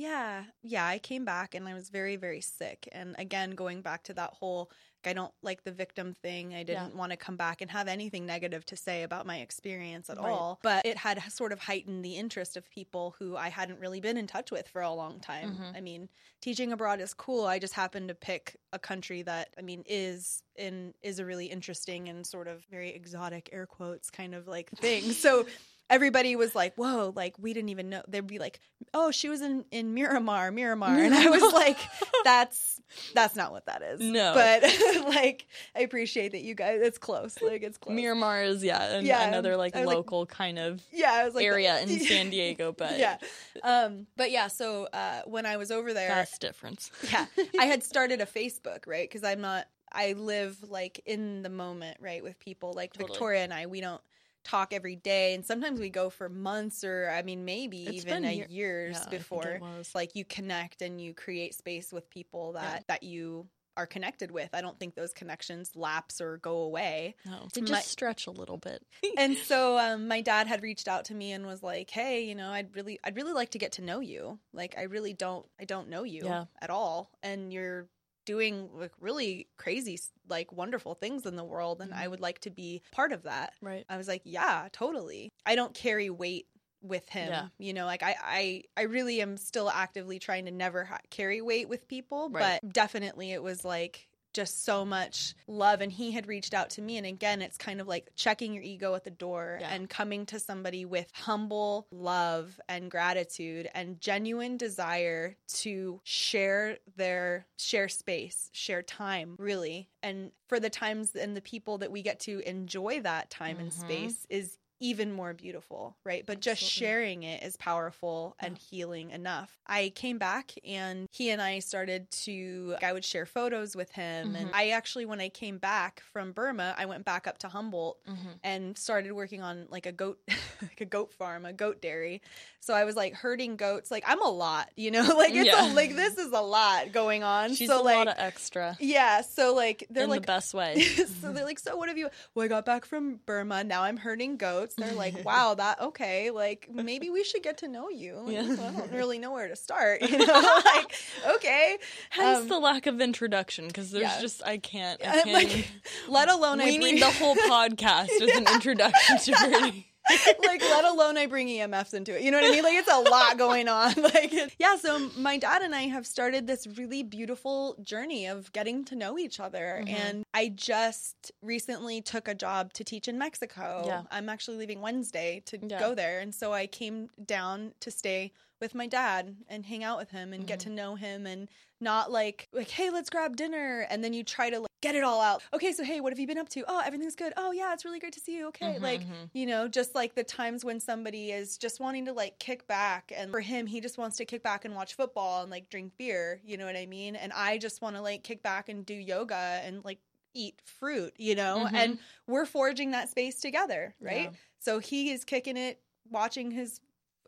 [0.01, 0.87] Yeah, yeah.
[0.87, 2.89] I came back and I was very, very sick.
[2.93, 4.71] And again, going back to that whole,
[5.05, 6.55] like, I don't like the victim thing.
[6.55, 10.09] I didn't want to come back and have anything negative to say about my experience
[10.09, 10.19] at Right.
[10.19, 10.61] all.
[10.63, 14.17] But it had sort of heightened the interest of people who I hadn't really been
[14.17, 15.63] in touch with for a long time.
[15.63, 15.75] Mhm.
[15.75, 16.09] I mean,
[16.43, 17.47] teaching abroad is cool.
[17.47, 21.47] I just happened to pick a country that, I mean, is in is a really
[21.47, 25.13] interesting and sort of very exotic air quotes kind of like thing.
[25.13, 25.47] So
[25.91, 28.03] everybody was like, "Whoa!" Like we didn't even know.
[28.09, 28.61] They'd be like,
[28.95, 31.79] "Oh, she was in in Miramar, Miramar," and I was like,
[32.25, 32.81] "That's
[33.15, 34.33] that's not what that is." No.
[34.35, 34.63] but
[35.15, 36.81] like I appreciate that you guys.
[36.83, 37.37] It's close.
[37.43, 37.95] Like it's close.
[37.95, 41.35] Miramar is yeah, an, Yeah, another like was like- local kind of yeah, I was
[41.35, 43.17] like area in San Diego, but yeah,
[43.63, 44.49] um, but yeah.
[44.49, 46.91] So uh, when I was over there, vast difference.
[47.11, 47.27] yeah
[47.59, 51.97] i had started a facebook right because i'm not i live like in the moment
[52.01, 53.09] right with people like Totally.
[53.13, 54.01] victoria and i we don't
[54.49, 58.25] talk every day and sometimes we go for months or i mean maybe It's even
[58.25, 59.61] a year- years Yeah, I think it before
[59.95, 62.83] like you connect and you create space with people that Yeah.
[62.89, 63.47] that you
[63.77, 67.73] are connected with i don't think those connections lapse or go away No, they just
[67.73, 68.83] My- stretch a little bit.
[69.19, 72.35] and so um, my dad had reached out to me and was like, "Hey, you
[72.35, 74.41] know, I'd really, I'd really like to get to know you.
[74.53, 76.47] Like, I really don't, I don't know you Yeah.
[76.61, 77.87] at all, and you're
[78.29, 79.99] doing like really crazy,
[80.29, 82.09] like wonderful things in the world, and I Mhm.
[82.09, 83.87] would like to be part of that." Right.
[83.89, 85.31] I was like, "Yeah, totally.
[85.47, 86.47] I don't carry weight."
[86.81, 87.49] with him Yeah.
[87.59, 91.41] you know like I, I i really am still actively trying to never ha- carry
[91.43, 92.55] weight with people Right.
[92.55, 94.08] but definitely it was like
[94.39, 97.81] just so much love and he had reached out to me and again it's kind
[97.81, 99.71] of like checking your ego at the door Yeah.
[99.75, 107.47] and coming to somebody with humble love and gratitude and genuine desire to share their
[107.59, 112.21] share space share time really and for the times and the people that we get
[112.21, 113.81] to enjoy that time and Mhm.
[113.81, 116.25] space is even more beautiful, right?
[116.27, 116.87] But just Absolutely.
[116.87, 119.59] sharing it is powerful and healing enough.
[119.67, 124.35] I came back and he and I started to, I would share photos with him.
[124.37, 124.55] And Mhm.
[124.55, 128.29] I actually, when I came back from Burma, I went back up to Humboldt Mm-hmm.
[128.45, 130.21] and started working on like a goat
[130.63, 132.23] like a goat farm, a goat dairy.
[132.61, 133.91] So I was like herding goats.
[133.91, 135.03] Like I'm a lot, you know?
[135.19, 135.73] Like it's Yeah.
[135.73, 137.55] a, like this is a lot going on.
[137.55, 140.55] She's so a like lot of extra yeah, so like they're in like the best
[140.55, 140.81] way.
[141.21, 142.09] so they're like, so what have you?
[142.35, 143.65] Well, I got back from Burma.
[143.65, 144.68] Now I'm herding goats.
[144.75, 146.31] They're like, wow, that okay.
[146.31, 148.17] Like maybe we should get to know you.
[148.25, 150.03] Like, well, I don't really know where to start.
[150.09, 150.95] You know, like
[151.37, 151.79] okay.
[152.11, 154.21] Hence Um, the lack of introduction because there's yeah.
[154.21, 155.01] just I can't.
[155.07, 155.69] I can't like,
[156.09, 159.87] let alone I we bring, need the whole podcast as an introduction to Brittany.
[160.47, 162.23] like let alone I bring EMFs into it.
[162.23, 162.65] You know what I mean?
[162.65, 163.95] Like it's a lot going on.
[164.09, 168.85] Like yeah, so my dad and I have started this really beautiful journey of getting
[168.87, 169.83] to know each other.
[169.85, 169.91] Mhm.
[169.95, 173.83] And I just recently took a job to teach in Mexico.
[173.87, 174.03] Yeah.
[174.11, 175.79] I'm actually leaving Wednesday to Yeah.
[175.79, 176.21] go there.
[176.21, 180.33] And so I came down to stay with my dad and hang out with him
[180.33, 180.71] and get Mm-hmm.
[180.71, 181.49] to know him and
[181.81, 185.05] not like like hey let's grab dinner and then you try to like get it
[185.05, 187.53] all out okay so hey what have you been up to oh everything's good oh
[187.53, 189.31] yeah it's really great to see you okay Mhm, like mhm.
[189.33, 193.13] you know just like the times when somebody is just wanting to like kick back
[193.17, 195.93] and for him he just wants to kick back and watch football and like drink
[195.99, 198.85] beer you know what i mean and i just want to like kick back and
[198.85, 199.99] do yoga and like
[200.35, 201.75] eat fruit you know Mhm.
[201.75, 204.37] and we're forging that space together right Yeah.
[204.59, 205.81] so he is kicking it
[206.11, 206.81] watching his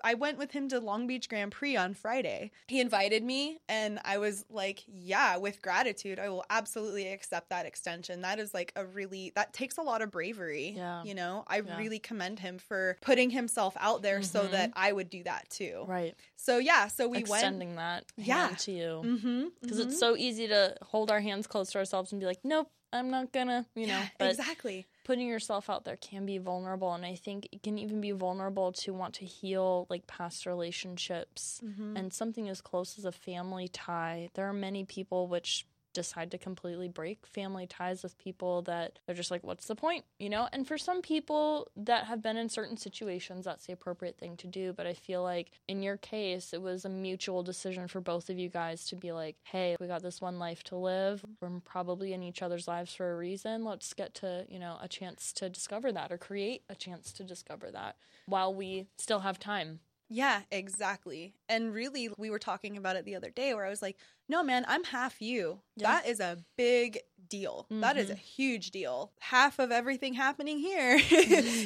[0.02, 2.50] I went with him to Long Beach Grand Prix on Friday.
[2.68, 7.66] He invited me, and I was like, yeah, with gratitude, I will absolutely accept that
[7.66, 8.22] extension.
[8.22, 10.74] That is like a really, that takes a lot of bravery.
[10.76, 11.02] Yeah.
[11.04, 11.76] You know, I Yeah.
[11.78, 14.50] really commend him for putting himself out there so Mhm.
[14.52, 15.84] that I would do that too.
[15.86, 16.14] Right.
[16.36, 17.28] So, yeah, so we went.
[17.30, 18.46] Extending that Yeah.
[18.46, 19.02] hand to you.
[19.04, 19.44] Mm-hmm.
[19.60, 22.70] Because it's so easy to hold our hands close to ourselves and be like, nope,
[22.92, 24.00] I'm not gonna, you know.
[24.18, 24.86] yeah, exactly.
[25.04, 26.92] Putting yourself out there can be vulnerable.
[26.92, 31.60] And I think it can even be vulnerable to want to heal like past relationships
[31.64, 31.96] Mm-hmm.
[31.96, 34.30] and something as close as a family tie.
[34.34, 39.14] There are many people which decide to completely break family ties with people that they're
[39.14, 40.04] just like, what's the point?
[40.18, 40.48] You know?
[40.52, 44.46] And for some people that have been in certain situations, that's the appropriate thing to
[44.46, 44.72] do.
[44.72, 48.38] But I feel like in your case, it was a mutual decision for both of
[48.38, 51.24] you guys to be like, hey, we got this one life to live.
[51.40, 53.64] We're probably in each other's lives for a reason.
[53.64, 57.24] Let's get to, you know, a chance to discover that or create a chance to
[57.24, 59.80] discover that while we still have time.
[60.12, 61.34] Yeah, exactly.
[61.48, 63.96] And really, we were talking about it the other day where I was like,
[64.28, 65.62] no, man, I'm half you.
[65.76, 66.00] Yeah.
[66.00, 66.98] That is a big
[67.28, 67.70] deal.
[67.80, 68.18] That is a Mhm.
[68.18, 69.12] huge deal.
[69.20, 70.98] Half of everything happening here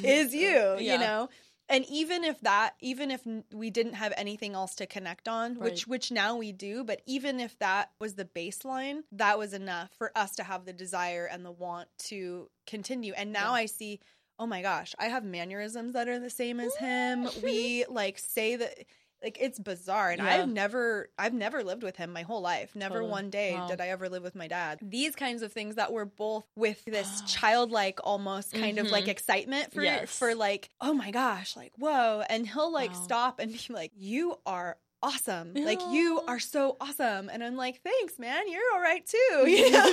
[0.05, 0.93] is you, Yeah.
[0.93, 1.31] you know?
[1.71, 5.87] And even if that, even if we didn't have anything else to connect on, which
[5.87, 10.13] which now we do, but even if that was the baseline, that was enough for
[10.17, 13.15] us to have the desire and the want to continue.
[13.15, 13.55] And now Yeah.
[13.55, 14.01] I see
[14.39, 17.29] oh my gosh, I have mannerisms that are the same as him.
[17.43, 18.85] we like say that
[19.23, 20.29] like it's bizarre and Yeah.
[20.29, 22.75] I've never I've never lived with him my whole life.
[22.77, 23.11] Never Totally.
[23.11, 23.69] one day Wow.
[23.69, 24.81] did I ever live with my dad.
[24.83, 29.09] These kinds of things that were both with this childlike almost kind of like Mhm.
[29.09, 30.11] excitement for Yes.
[30.11, 32.23] for like, oh my gosh, like whoa.
[32.29, 33.01] And he'll like Wow.
[33.03, 35.55] stop and be like, You are awesome.
[35.55, 37.29] Like you are so awesome.
[37.31, 38.49] And I'm like, thanks, man.
[38.51, 39.45] You're all right too.
[39.47, 39.87] You know?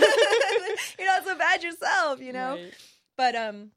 [0.98, 2.56] You're not so bad yourself, you know?
[2.56, 2.74] Right.
[3.18, 3.72] But um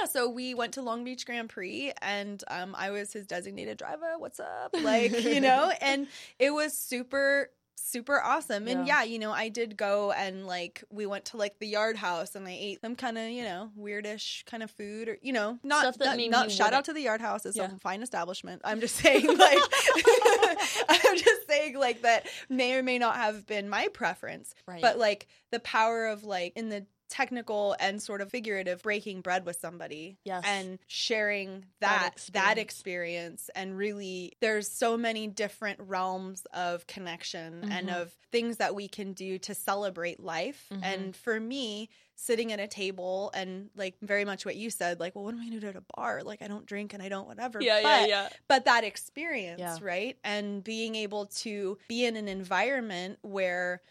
[0.00, 3.78] yeah, so we went to Long Beach Grand Prix and um I was his designated
[3.78, 4.14] driver.
[4.18, 4.74] What's up?
[4.82, 7.50] Like, you know, and it was super
[7.84, 8.68] super awesome.
[8.68, 9.00] And Yeah.
[9.00, 12.34] yeah, you know, I did go and like we went to like the yard house
[12.36, 15.58] and I ate some kind of, you know, weirdish kind of food or you know,
[15.64, 17.44] not Stuff that not, not shout out wouldn't- to the yard house.
[17.44, 17.70] It's Yeah.
[17.74, 18.62] a fine establishment.
[18.64, 19.58] I'm just saying like
[20.88, 24.80] I'm just saying like that may or may not have been my preference Right.
[24.80, 29.44] but like the power of like in the technical and sort of figurative breaking bread
[29.44, 30.42] with somebody Yes.
[30.46, 32.58] and sharing That that that experience.
[32.58, 38.00] experience and really there's so many different realms of connection and Mhm.
[38.00, 40.80] of things that we can do to celebrate life Mhm.
[40.82, 45.14] and for me sitting at a table and like very much what you said like
[45.14, 47.02] well what am i going to do at a bar like i don't drink and
[47.02, 48.28] i don't whatever yeah, yeah, yeah.
[48.48, 49.78] but that experience, Yeah.
[49.82, 50.16] right?
[50.24, 53.82] And being able to be in an environment where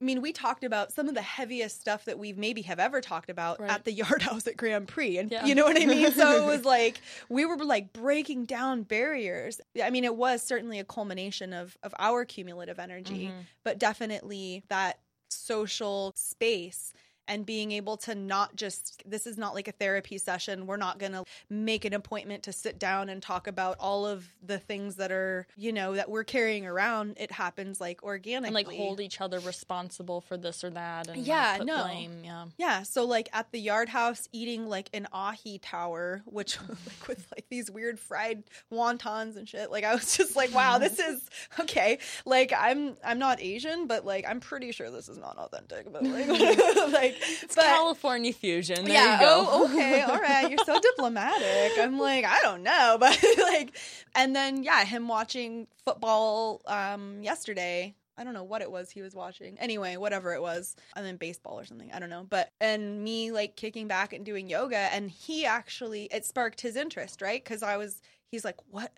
[0.00, 3.00] I mean, we talked about some of the heaviest stuff that we maybe have ever
[3.00, 3.70] talked about Right.
[3.70, 5.18] at the Yard House at Grand Prix.
[5.18, 5.44] And Yeah.
[5.44, 6.12] you know what I mean?
[6.12, 9.60] So it was like we were like breaking down barriers.
[9.82, 13.44] I mean, it was certainly a culmination of of our cumulative energy, Mhm.
[13.64, 16.92] but definitely that social space
[17.28, 20.98] and being able to not just this is not like a therapy session we're not
[20.98, 24.96] going to make an appointment to sit down and talk about all of the things
[24.96, 29.00] that are you know that we're carrying around it happens like organically And like hold
[29.00, 31.84] each other responsible for this or that and Yeah, put no.
[31.84, 32.22] blame.
[32.24, 32.46] Yeah.
[32.56, 37.26] yeah so like at the yard house eating like an ahi tower which like with
[37.36, 41.20] like these weird fried wontons and shit like i was just like wow this is
[41.60, 45.92] okay like i'm i'm not asian but like i'm pretty sure this is not authentic
[45.92, 46.28] but like
[46.92, 48.84] like It's but California fusion.
[48.84, 49.14] There yeah.
[49.14, 49.46] you go.
[49.48, 50.02] Oh, okay.
[50.08, 50.50] All right.
[50.50, 51.78] You're so diplomatic.
[51.78, 53.76] I'm like, I don't know, but like,
[54.14, 57.94] and then yeah, him watching football um yesterday.
[58.16, 59.56] I don't know what it was he was watching.
[59.60, 61.92] Anyway, whatever it was, and then baseball or something.
[61.92, 62.26] I don't know.
[62.28, 66.74] But and me like kicking back and doing yoga, and he actually it sparked his
[66.74, 67.42] interest, right?
[67.42, 68.00] Because I was,
[68.32, 68.92] he's like, what?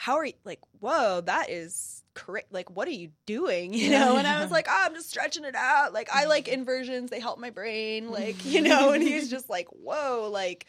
[0.00, 0.32] How are you?
[0.44, 2.54] Like, whoa, that is correct.
[2.54, 3.74] Like, what are you doing?
[3.80, 4.16] You know?
[4.16, 5.92] And I was like, oh, I'm just stretching it out.
[5.92, 7.10] Like, I like inversions.
[7.10, 8.10] They help my brain.
[8.10, 8.92] Like, you know?
[8.92, 10.66] And he's just like, whoa, like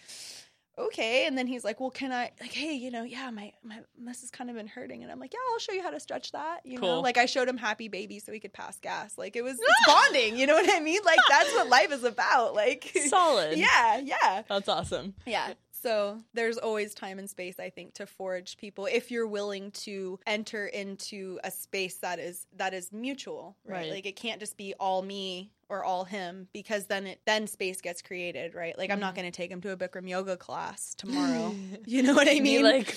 [0.77, 3.77] okay and then he's like well can i like hey you know yeah my my
[3.99, 5.99] this has kind of been hurting and i'm like yeah i'll show you how to
[5.99, 9.17] stretch that you know like i showed him happy baby so he could pass gas
[9.17, 12.05] like it was it's bonding you know what i mean like that's what life is
[12.05, 13.57] about like Solid.
[13.57, 15.13] yeah yeah That's awesome.
[15.25, 15.53] yeah.
[15.81, 20.19] So there's always time and space, I think, to forge people if you're willing to
[20.27, 23.77] enter into a space that is that is mutual, right?
[23.81, 23.91] Right.
[23.91, 27.81] Like it can't just be all me or all him because then it then space
[27.81, 28.77] gets created, right?
[28.77, 29.17] Like I'm not Mhm.
[29.17, 31.55] going to take him to a Bikram yoga class tomorrow.
[31.85, 32.61] you know what I mean?
[32.63, 32.95] like,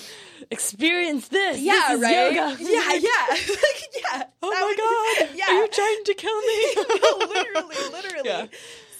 [0.51, 1.59] experience this.
[1.59, 2.33] yeah, This is right.
[2.33, 2.63] yoga.
[2.63, 4.23] Yeah, yeah, like, yeah.
[4.43, 5.35] Oh my would- god.
[5.35, 5.45] Yeah.
[5.55, 6.75] Are you trying to kill me?
[6.75, 8.29] no, literally, literally.
[8.29, 8.45] Yeah.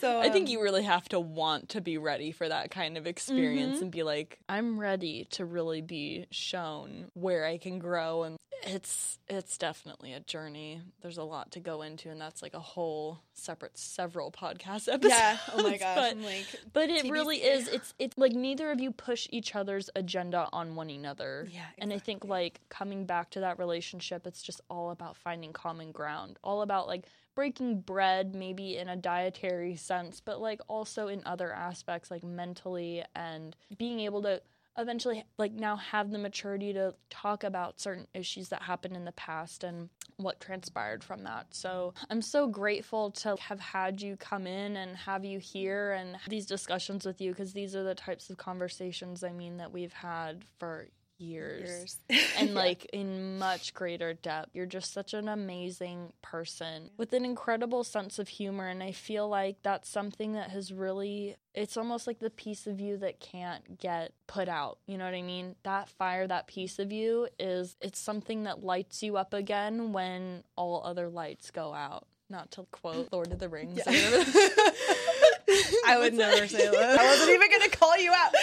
[0.06, 2.97] So I think um, you really have to want to be ready for that kind
[2.97, 3.82] of experience Mhm.
[3.84, 8.38] and be like, I'm ready to really be shown where I can grow and
[8.68, 10.82] it's it's definitely a journey.
[11.01, 15.06] There's a lot to go into and that's like a whole separate several podcast episodes.
[15.10, 15.38] Yeah.
[15.53, 15.95] Oh my gosh.
[15.95, 17.12] But, like, but it TBC.
[17.12, 21.47] really is it's it's like neither of you push each other's agenda on one another.
[21.51, 21.66] yeah.
[21.78, 25.91] And I think like coming back to that relationship, it's just all about finding common
[25.91, 26.39] ground.
[26.43, 31.53] All about like breaking bread, maybe in a dietary sense, but like also in other
[31.53, 34.41] aspects, like mentally and being able to
[34.77, 39.11] eventually like now have the maturity to talk about certain issues that happened in the
[39.13, 41.47] past and what transpired from that.
[41.51, 46.17] So I'm so grateful to have had you come in and have you here and
[46.27, 49.93] these discussions with you because these are the types of conversations I mean that we've
[49.93, 50.88] had for
[51.18, 51.99] years
[52.38, 52.55] and Yeah.
[52.55, 54.49] like in much greater depth.
[54.53, 59.28] You're just such an amazing person with an incredible sense of humor and I feel
[59.30, 63.80] like that's something that has really it's almost like the piece of you that can't
[63.80, 64.78] get put out.
[64.88, 65.55] You know what I mean?
[65.63, 70.43] That fire, that piece of you is it's something that lights you up again when
[70.57, 72.07] all other lights go out.
[72.30, 73.80] Not to quote Lord of the Rings.
[73.86, 74.24] Yeah.
[75.48, 75.78] whatever.
[75.88, 77.00] I would never say that.
[77.00, 78.34] I wasn't even gonna call you out.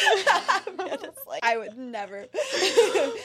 [1.27, 2.27] like I would never.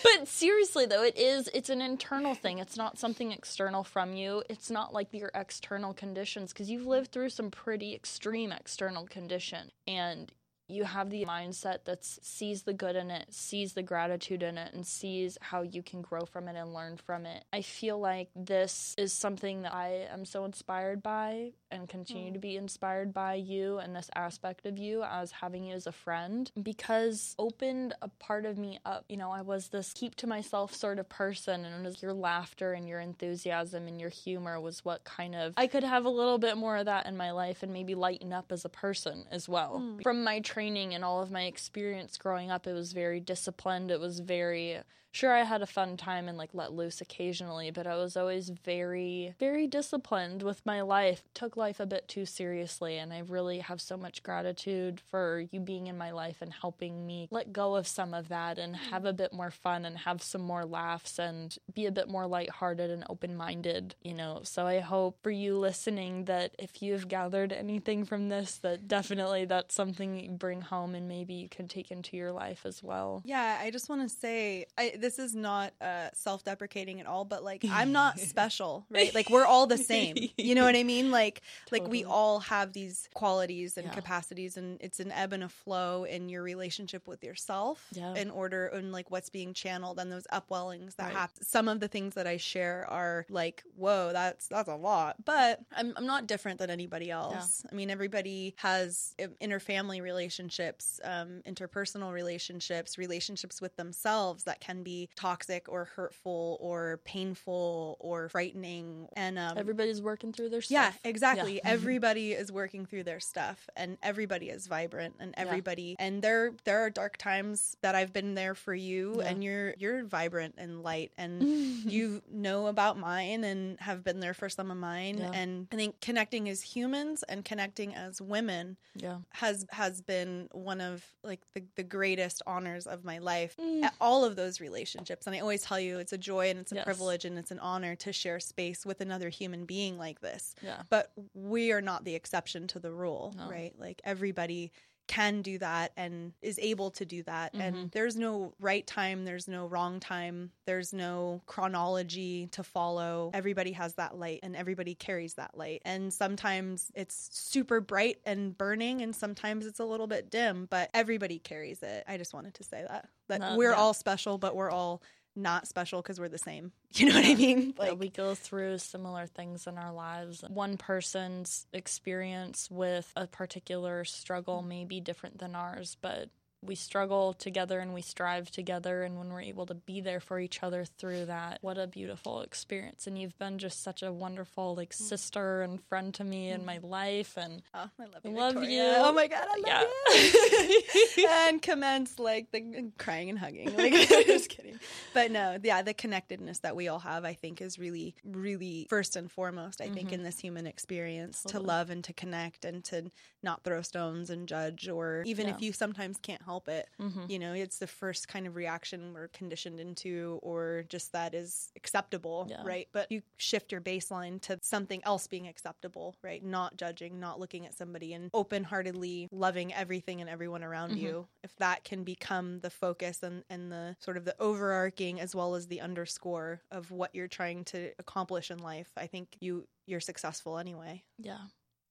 [0.04, 4.44] but seriously though it is it's an internal thing it's not something external from you
[4.50, 9.72] it's not like your external conditions because you've lived through some pretty extreme external condition
[9.88, 10.32] and
[10.68, 14.74] you have the mindset that sees the good in it, sees the gratitude in it,
[14.74, 17.46] and sees how you can grow from it and learn from it.
[17.54, 22.40] I feel like this is something that I am so inspired by and continue to
[22.40, 22.42] mm.
[22.42, 26.52] be inspired by you and this aspect of you as having you as a friend
[26.62, 29.06] because opened a part of me up.
[29.10, 32.14] You know, I was this keep to myself sort of person, and it was your
[32.14, 36.10] laughter and your enthusiasm and your humor was what kind of I could have a
[36.10, 39.26] little bit more of that in my life and maybe lighten up as a person
[39.32, 39.82] as well.
[39.82, 40.04] Mm.
[40.04, 43.92] From my training and all of my experience growing up, it was very disciplined.
[43.92, 44.80] It was very
[45.12, 48.50] sure I had a fun time and like let loose occasionally, but I was always
[48.50, 51.24] very, very disciplined with my life.
[51.34, 55.60] Took life a bit too seriously, and I really have so much gratitude for you
[55.60, 59.06] being in my life and helping me let go of some of that and have
[59.06, 62.90] a bit more fun and have some more laughs and be a bit more lighthearted
[62.90, 64.42] and open minded, you know.
[64.44, 69.46] So I hope for you listening that if you've gathered anything from this, that definitely
[69.46, 73.22] that's something you bring home and maybe you can take into your life as well.
[73.26, 77.44] Yeah, I just want to say I, this is not uh, self-deprecating at all, but
[77.44, 79.14] like I'm not special, right?
[79.14, 80.16] Like we're all the same.
[80.38, 81.12] You know what I mean?
[81.12, 81.42] Like
[81.72, 83.94] like we all have these qualities and Yeah.
[83.94, 87.86] capacities, and it's an ebb and a flow in your relationship with yourself.
[87.94, 88.16] Yeah.
[88.16, 91.14] In order and like what's being channeled and those upwellings that Right.
[91.14, 91.44] happen.
[91.44, 95.60] Some of the things that I share are like, whoa, that's that's a lot, but
[95.76, 97.66] I'm I'm not different than anybody else.
[97.72, 104.84] I mean, everybody has um, interfamily relationships, um, interpersonal relationships, relationships with themselves that can
[104.88, 109.08] be toxic or hurtful or painful or frightening.
[109.18, 110.72] And um, Everybody's working through their stuff.
[111.04, 111.56] yeah, exactly.
[111.56, 111.62] Yeah.
[111.66, 115.44] everybody is working through their stuff, and everybody is vibrant, and Yeah.
[115.44, 115.98] everybody.
[116.00, 119.28] And there, there are dark times that I've been there for you, Yeah.
[119.30, 121.42] and you're you're vibrant and light, and
[121.96, 125.18] you know about mine and have been there for some of mine.
[125.18, 125.32] Yeah.
[125.34, 129.18] And I think connecting as humans and connecting as women yeah.
[129.32, 133.90] has has been one of like the, the greatest honors of my life Mm.
[134.00, 134.77] All of those relationships
[135.26, 136.86] and i always tell you it's a joy and it's a Yes.
[136.86, 140.82] privilege and it's an honor to share space with another human being like this Yeah.
[140.90, 143.50] but we are not the exception to the rule No.
[143.50, 144.72] right like everybody
[145.08, 147.54] can do that and is able to do that.
[147.54, 147.60] Mhm.
[147.62, 153.32] and there's no right time there's no wrong time there's no chronology to follow.
[153.34, 155.82] Everybody has that light and everybody carries that light.
[155.86, 160.90] And sometimes it's super bright and burning and sometimes it's a little bit dim but
[160.94, 162.04] everybody carries it.
[162.08, 165.02] I just wanted to say that that we're all special but we're all
[165.38, 166.72] not special because we're the same.
[166.94, 167.74] You know what i mean?
[167.80, 170.44] Yeah, we go through similar things in our lives.
[170.48, 176.30] One person's experience with a particular struggle may be different than ours, but
[176.64, 179.04] we struggle together and we strive together.
[179.04, 182.42] And when we're able to be there for each other through that, what a beautiful
[182.42, 183.06] experience.
[183.08, 186.80] And you've been just such a wonderful, like, sister and friend to me in my
[186.80, 187.38] life.
[187.38, 188.32] And Oh, I love you.
[188.32, 188.84] Love Victoria.
[188.92, 188.96] you.
[189.06, 191.18] Oh my god, I love Yeah.
[191.18, 191.28] you.
[191.48, 193.68] and commence like the crying and hugging.
[193.78, 194.80] Like just kidding.
[195.14, 199.16] But no, yeah, the connectedness that we all have, I think, is really, really first
[199.16, 199.82] and foremost.
[199.82, 200.14] I think Mhm.
[200.14, 203.12] in this human experience to love and to connect and to
[203.44, 205.56] not throw stones and judge, or even Yeah.
[205.56, 206.88] if you sometimes can't help it.
[207.00, 207.26] Mm-hmm.
[207.30, 211.72] You know, it's the first kind of reaction we're conditioned into, or just that is
[211.76, 212.64] acceptable, Yeah.
[212.64, 212.88] right?
[212.94, 216.42] But you shift your baseline to something else being acceptable, right?
[216.44, 221.02] Not judging, not looking at somebody and open heartedly loving everything and everyone around Mhm.
[221.02, 221.28] you.
[221.44, 225.56] If that can become the focus and, and the sort of the overarching as well
[225.56, 230.02] as the underscore of what you're trying to accomplish in life, I think you you're
[230.02, 231.04] successful anyway.
[231.18, 231.40] Yeah.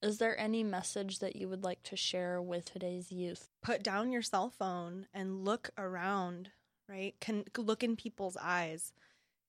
[0.03, 3.49] Is there any message that you would like to share with today's youth?
[3.67, 6.51] put down your cell phone and look around,
[6.89, 7.15] right?
[7.21, 8.93] Can look in people's eyes.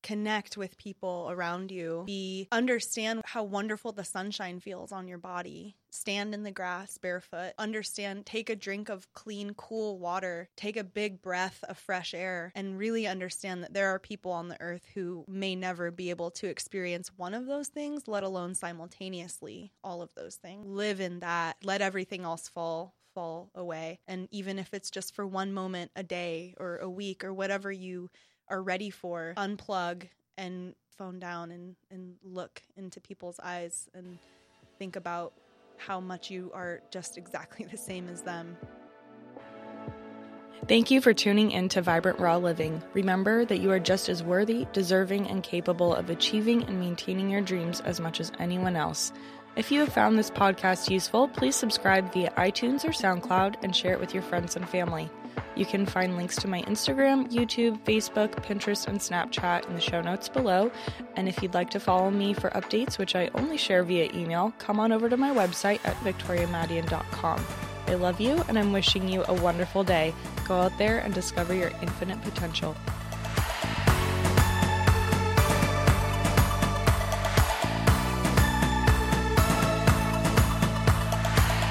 [0.02, 2.04] Connect with people around you.
[2.06, 5.76] Be understand how wonderful the sunshine feels on your body.
[5.98, 7.54] Stand in the grass barefoot.
[7.58, 10.48] Understand take a drink of clean cool water.
[10.56, 14.48] Take a big breath of fresh air and really understand that there are people on
[14.48, 18.54] the earth who may never be able to experience one of those things, let alone
[18.54, 20.68] simultaneously all of those things.
[20.68, 21.58] Live in that.
[21.64, 24.00] Let everything else fall fall away.
[24.08, 27.72] And even if it's just for one moment a day or a week or whatever
[27.72, 28.12] you
[28.48, 30.08] are ready for, unplug
[30.38, 34.20] and phone down and, and look into people's eyes and
[34.78, 35.34] think about
[35.78, 38.58] how much you are just exactly the same as them.
[40.68, 42.82] Thank you for tuning in to Vibrant Raw Living.
[42.94, 47.42] Remember that you are just as worthy, deserving, and capable of achieving and maintaining your
[47.42, 49.14] dreams as much as anyone else.
[49.56, 53.94] If you have found this podcast useful, please subscribe via iTunes or SoundCloud and share
[53.94, 55.10] it with your friends and family.
[55.56, 60.02] You can find links to my Instagram, YouTube, Facebook, Pinterest, and Snapchat in the show
[60.02, 60.72] notes below.
[61.16, 64.54] And if you'd like to follow me for updates, which I only share via email,
[64.60, 67.46] come on over to my website at victoriamadian.com.
[67.88, 70.14] I love you and I'm wishing you a wonderful day.
[70.48, 72.76] Go out there and discover your infinite potential.